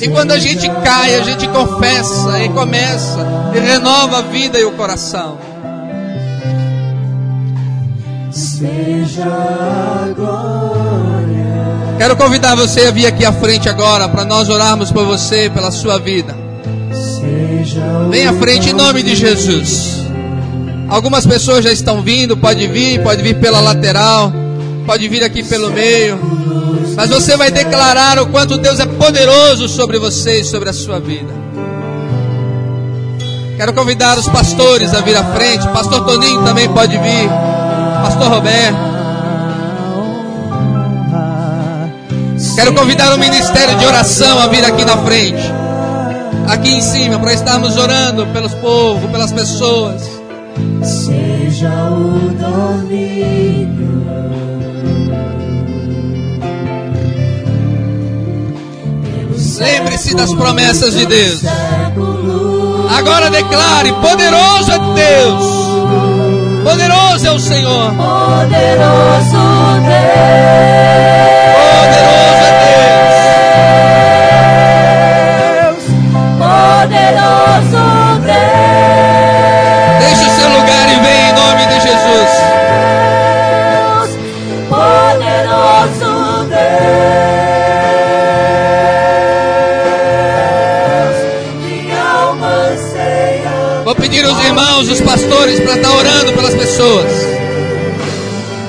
[0.00, 3.24] E quando a gente cai, a gente confessa e começa
[3.54, 5.38] e renova a vida e o coração.
[8.32, 11.96] Seja a glória.
[11.96, 15.70] Quero convidar você a vir aqui à frente agora para nós orarmos por você, pela
[15.70, 16.41] sua vida.
[18.10, 20.04] Vem à frente em nome de Jesus.
[20.88, 24.32] Algumas pessoas já estão vindo, pode vir, pode vir pela lateral,
[24.84, 26.18] pode vir aqui pelo meio.
[26.96, 31.00] Mas você vai declarar o quanto Deus é poderoso sobre você e sobre a sua
[31.00, 31.32] vida.
[33.56, 35.66] Quero convidar os pastores a vir à frente.
[35.68, 37.28] Pastor Toninho também pode vir.
[38.02, 38.92] Pastor Roberto.
[42.56, 45.61] Quero convidar o ministério de oração a vir aqui na frente
[46.48, 50.02] aqui em cima para estarmos orando pelos povos, pelas pessoas.
[50.82, 53.92] Seja o domínio.
[59.58, 61.42] Lembre-se das promessas de Deus.
[62.98, 65.62] Agora declare: poderoso é Deus.
[66.64, 67.92] Poderoso é o Senhor.
[67.94, 69.36] Poderoso
[69.84, 70.52] Deus.
[71.54, 72.61] Poderoso é Deus.
[76.92, 78.36] poderoso Deus.
[80.00, 82.30] Deixe o seu lugar e vem em nome de Jesus.
[83.72, 84.10] Deus,
[84.68, 86.12] poderoso
[86.48, 86.62] Deus.
[93.84, 97.12] Vou pedir os irmãos, os pastores, para estar tá orando pelas pessoas.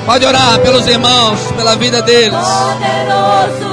[0.06, 2.36] Pode orar pelos irmãos, pela vida deles.
[2.36, 3.73] Poderoso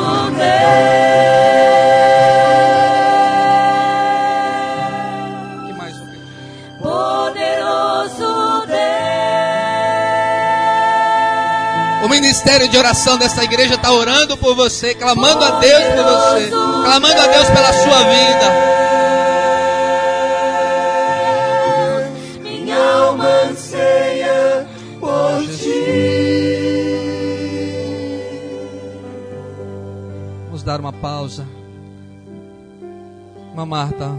[12.40, 17.20] ministério de oração dessa igreja está orando por você, clamando a Deus por você, clamando
[17.20, 18.46] a Deus pela sua vida.
[22.42, 24.66] Minha alma anseia
[24.98, 25.10] por
[30.46, 31.46] Vamos dar uma pausa.
[33.52, 34.10] Uma Marta,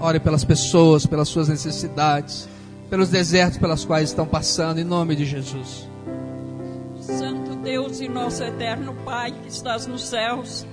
[0.00, 2.48] ore pelas pessoas, pelas suas necessidades,
[2.88, 5.86] pelos desertos pelas quais estão passando, em nome de Jesus.
[7.68, 10.66] Deus e nosso eterno Pai que estás nos céus,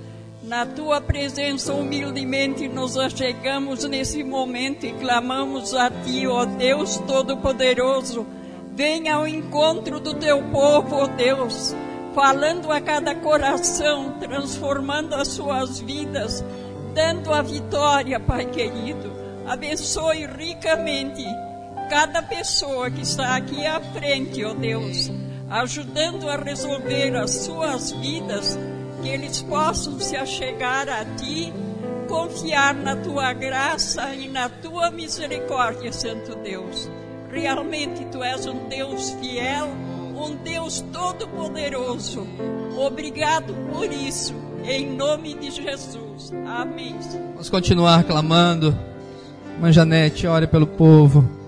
[0.44, 8.26] na tua presença humildemente nos achegamos nesse momento e clamamos a ti, ó Deus Todo-Poderoso.
[8.74, 11.76] Venha ao encontro do teu povo, ó Deus,
[12.14, 16.46] falando a cada coração, transformando as suas vidas,
[16.94, 19.12] dando a vitória, Pai querido.
[19.46, 21.26] Abençoe ricamente
[21.90, 25.12] cada pessoa que está aqui à frente, ó Deus,
[25.50, 28.58] ajudando a resolver as suas vidas,
[29.02, 31.54] que eles possam se achegar a Ti,
[32.08, 36.90] confiar na Tua graça e na Tua misericórdia, Santo Deus.
[37.30, 39.68] Realmente Tu és um Deus fiel,
[40.16, 42.26] um Deus todo-poderoso.
[42.78, 44.34] Obrigado por isso,
[44.64, 46.32] em nome de Jesus.
[46.48, 46.96] Amém.
[47.32, 48.78] Vamos continuar clamando.
[49.60, 51.45] Mãe Janete, ore pelo povo.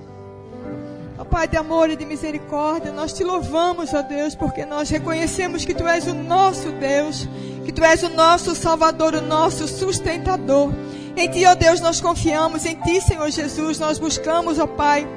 [1.28, 5.74] Pai de amor e de misericórdia, nós te louvamos, ó Deus, porque nós reconhecemos que
[5.74, 7.28] Tu és o nosso Deus,
[7.66, 10.72] que Tu és o nosso Salvador, o nosso sustentador.
[11.16, 15.08] Em Ti, ó Deus, nós confiamos, em Ti, Senhor Jesus, nós buscamos, ó Pai,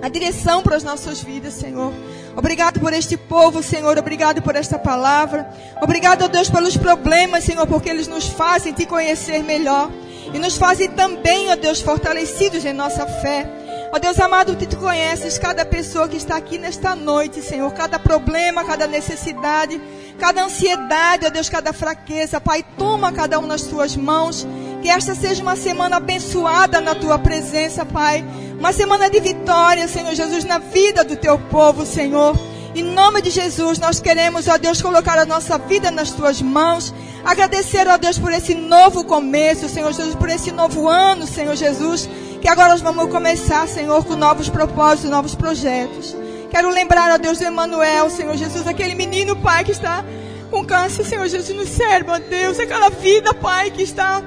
[0.00, 1.92] a direção para as nossas vidas, Senhor.
[2.36, 3.98] Obrigado por este povo, Senhor.
[3.98, 5.50] Obrigado por esta palavra.
[5.82, 9.90] Obrigado, ó Deus, pelos problemas, Senhor, porque eles nos fazem te conhecer melhor.
[10.32, 13.57] E nos fazem também, ó Deus, fortalecidos em nossa fé.
[13.90, 17.72] Ó Deus amado, tu, conheces cada pessoa que está aqui nesta noite, Senhor.
[17.72, 19.80] Cada problema, cada necessidade,
[20.18, 22.40] cada ansiedade, ó Deus, cada fraqueza.
[22.40, 24.46] Pai, toma cada um nas tuas mãos.
[24.82, 28.24] Que esta seja uma semana abençoada na tua presença, Pai.
[28.58, 32.36] Uma semana de vitória, Senhor Jesus, na vida do teu povo, Senhor.
[32.74, 36.92] Em nome de Jesus, nós queremos, ó Deus, colocar a nossa vida nas tuas mãos.
[37.24, 42.08] Agradecer, ó Deus, por esse novo começo, Senhor Jesus, por esse novo ano, Senhor Jesus.
[42.40, 46.16] Que agora nós vamos começar, Senhor, com novos propósitos, novos projetos.
[46.50, 50.04] Quero lembrar, ó Deus, do Emanuel, Senhor Jesus, aquele menino, Pai, que está
[50.50, 52.58] com câncer, Senhor Jesus, no cérebro, ó Deus.
[52.58, 54.22] Aquela vida, Pai, que está,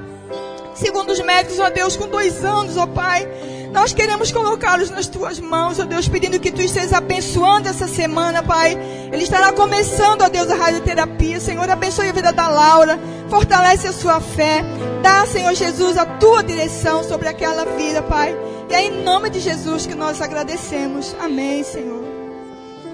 [0.74, 3.26] segundo os médicos, ó Deus, com dois anos, ó Pai.
[3.72, 8.42] Nós queremos colocá-los nas tuas mãos, ó Deus, pedindo que tu estejas abençoando essa semana,
[8.42, 8.76] Pai.
[9.10, 11.40] Ele estará começando, ó Deus, a radioterapia.
[11.40, 12.98] Senhor, abençoe a vida da Laura,
[13.30, 14.62] fortalece a sua fé.
[15.02, 18.36] Dá, Senhor Jesus, a tua direção sobre aquela vida, Pai.
[18.68, 21.16] E é em nome de Jesus que nós agradecemos.
[21.18, 22.04] Amém, Senhor.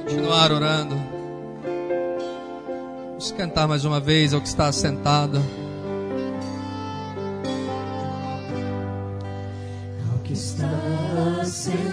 [0.05, 0.97] Continuar orando.
[3.09, 5.43] Vamos cantar mais uma vez ao que está sentado.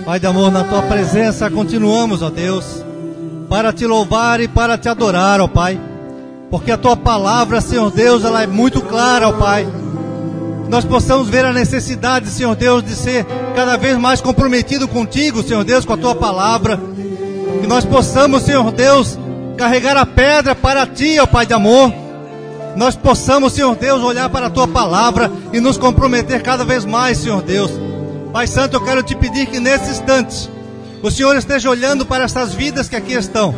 [0.05, 2.83] Pai de amor, na tua presença continuamos, ó Deus,
[3.49, 5.79] para te louvar e para te adorar, ó Pai.
[6.51, 9.67] Porque a tua palavra, Senhor Deus, ela é muito clara, ó Pai.
[10.69, 13.25] Nós possamos ver a necessidade, Senhor Deus, de ser
[13.55, 16.79] cada vez mais comprometido contigo, Senhor Deus, com a tua palavra.
[17.61, 19.17] Que nós possamos, Senhor Deus,
[19.57, 21.91] carregar a pedra para ti, ó Pai de amor.
[22.75, 27.17] Nós possamos, Senhor Deus, olhar para a tua palavra e nos comprometer cada vez mais,
[27.17, 27.84] Senhor Deus.
[28.36, 30.51] Pai Santo, eu quero te pedir que nesse instante
[31.01, 33.55] o Senhor esteja olhando para essas vidas que aqui estão,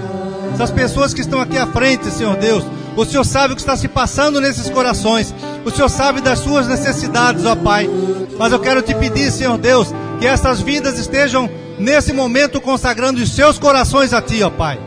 [0.53, 2.63] essas pessoas que estão aqui à frente, Senhor Deus.
[2.95, 5.33] O Senhor sabe o que está se passando nesses corações,
[5.65, 7.89] o Senhor sabe das suas necessidades, ó Pai.
[8.37, 9.87] Mas eu quero te pedir, Senhor Deus,
[10.19, 11.49] que essas vidas estejam
[11.79, 14.79] nesse momento consagrando os seus corações a Ti, ó Pai.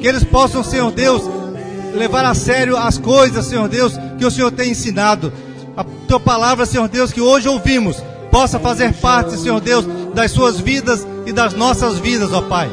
[0.00, 1.22] Que eles possam, Senhor Deus,
[1.94, 5.30] levar a sério as coisas, Senhor Deus, que o Senhor tem ensinado.
[5.76, 8.02] A tua palavra, Senhor Deus, que hoje ouvimos,
[8.34, 12.68] possa fazer parte, Senhor Deus, das suas vidas e das nossas vidas, ó Pai.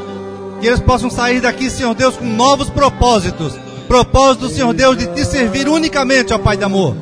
[0.59, 3.53] Que eles possam sair daqui, Senhor Deus, com novos propósitos.
[3.88, 6.95] Propósitos, Senhor Deus, de te servir unicamente, ó Pai de amor.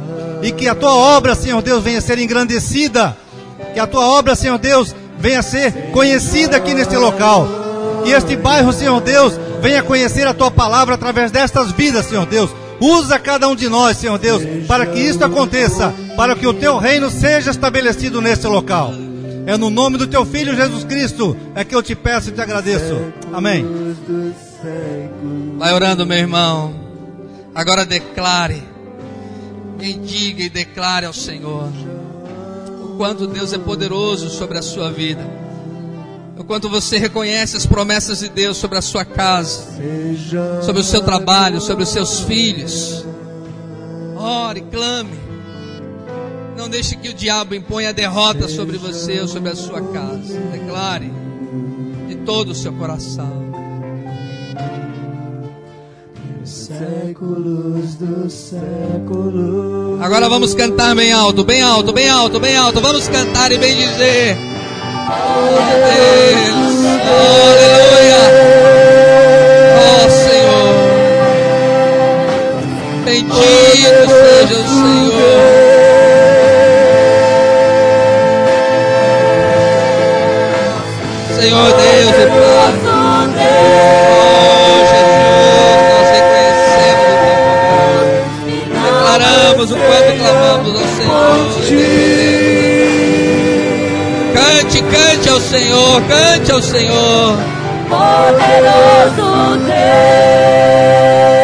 [0.44, 3.16] E que a tua obra, Senhor Deus, venha ser engrandecida.
[3.74, 7.48] Que a tua obra, Senhor Deus, venha ser conhecida aqui neste local.
[8.04, 12.50] Que este bairro, Senhor Deus, venha conhecer a tua palavra através destas vidas, Senhor Deus.
[12.82, 16.78] Usa cada um de nós, Senhor Deus, para que isto aconteça, para que o teu
[16.78, 18.94] reino seja estabelecido neste local.
[19.46, 22.42] É no nome do teu filho Jesus Cristo é que eu te peço e te
[22.42, 22.94] agradeço.
[23.32, 23.66] Amém.
[25.58, 26.76] Vai orando, meu irmão.
[27.56, 28.62] Agora declare.
[29.78, 31.70] Bendiga e declare ao Senhor
[32.84, 35.26] o quanto Deus é poderoso sobre a sua vida.
[36.38, 39.64] O quanto você reconhece as promessas de Deus sobre a sua casa,
[40.64, 43.06] sobre o seu trabalho, sobre os seus filhos.
[44.18, 45.29] Ore, clame.
[46.60, 50.38] Não deixe que o diabo imponha a derrota sobre você ou sobre a sua casa.
[50.52, 51.10] Declare
[52.10, 53.50] de todo o seu coração.
[56.44, 60.02] Séculos dos séculos.
[60.02, 62.82] Agora vamos cantar bem alto, bem alto, bem alto, bem alto.
[62.82, 64.36] Vamos cantar e bem dizer.
[65.96, 66.86] Deus,
[67.56, 68.20] aleluia.
[69.80, 70.76] Oh Senhor.
[73.06, 75.59] Bendito seja o Senhor.
[81.60, 82.40] Senhor Deus e Pai.
[82.84, 83.80] Nosso Oh.
[84.90, 85.28] Jesus,
[85.92, 88.60] nós reconhecemos o teu poder.
[88.80, 91.20] Declaramos o quanto clamamos ao Senhor.
[94.34, 97.38] Cante, cante ao Senhor, cante ao Senhor.
[97.90, 101.39] Poderoso Deus.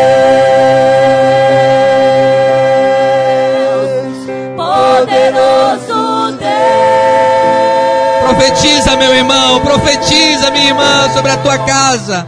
[8.76, 12.28] Profetiza, meu irmão, profetiza, minha irmã, sobre a tua casa,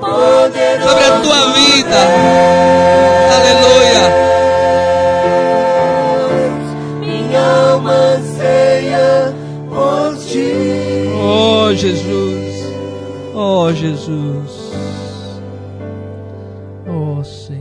[0.00, 1.96] sobre a tua vida.
[3.36, 4.10] Aleluia.
[6.98, 9.34] Minha alma anseia
[9.68, 10.54] por ti.
[11.14, 12.72] Oh Jesus,
[13.34, 14.72] oh Jesus,
[16.88, 17.60] oh Senhor.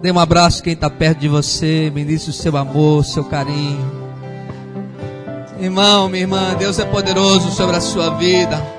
[0.00, 3.95] Dê um abraço quem está perto de você, ministre o seu amor, o seu carinho.
[5.58, 8.75] Irmão, minha irmã, Deus é poderoso sobre a sua vida.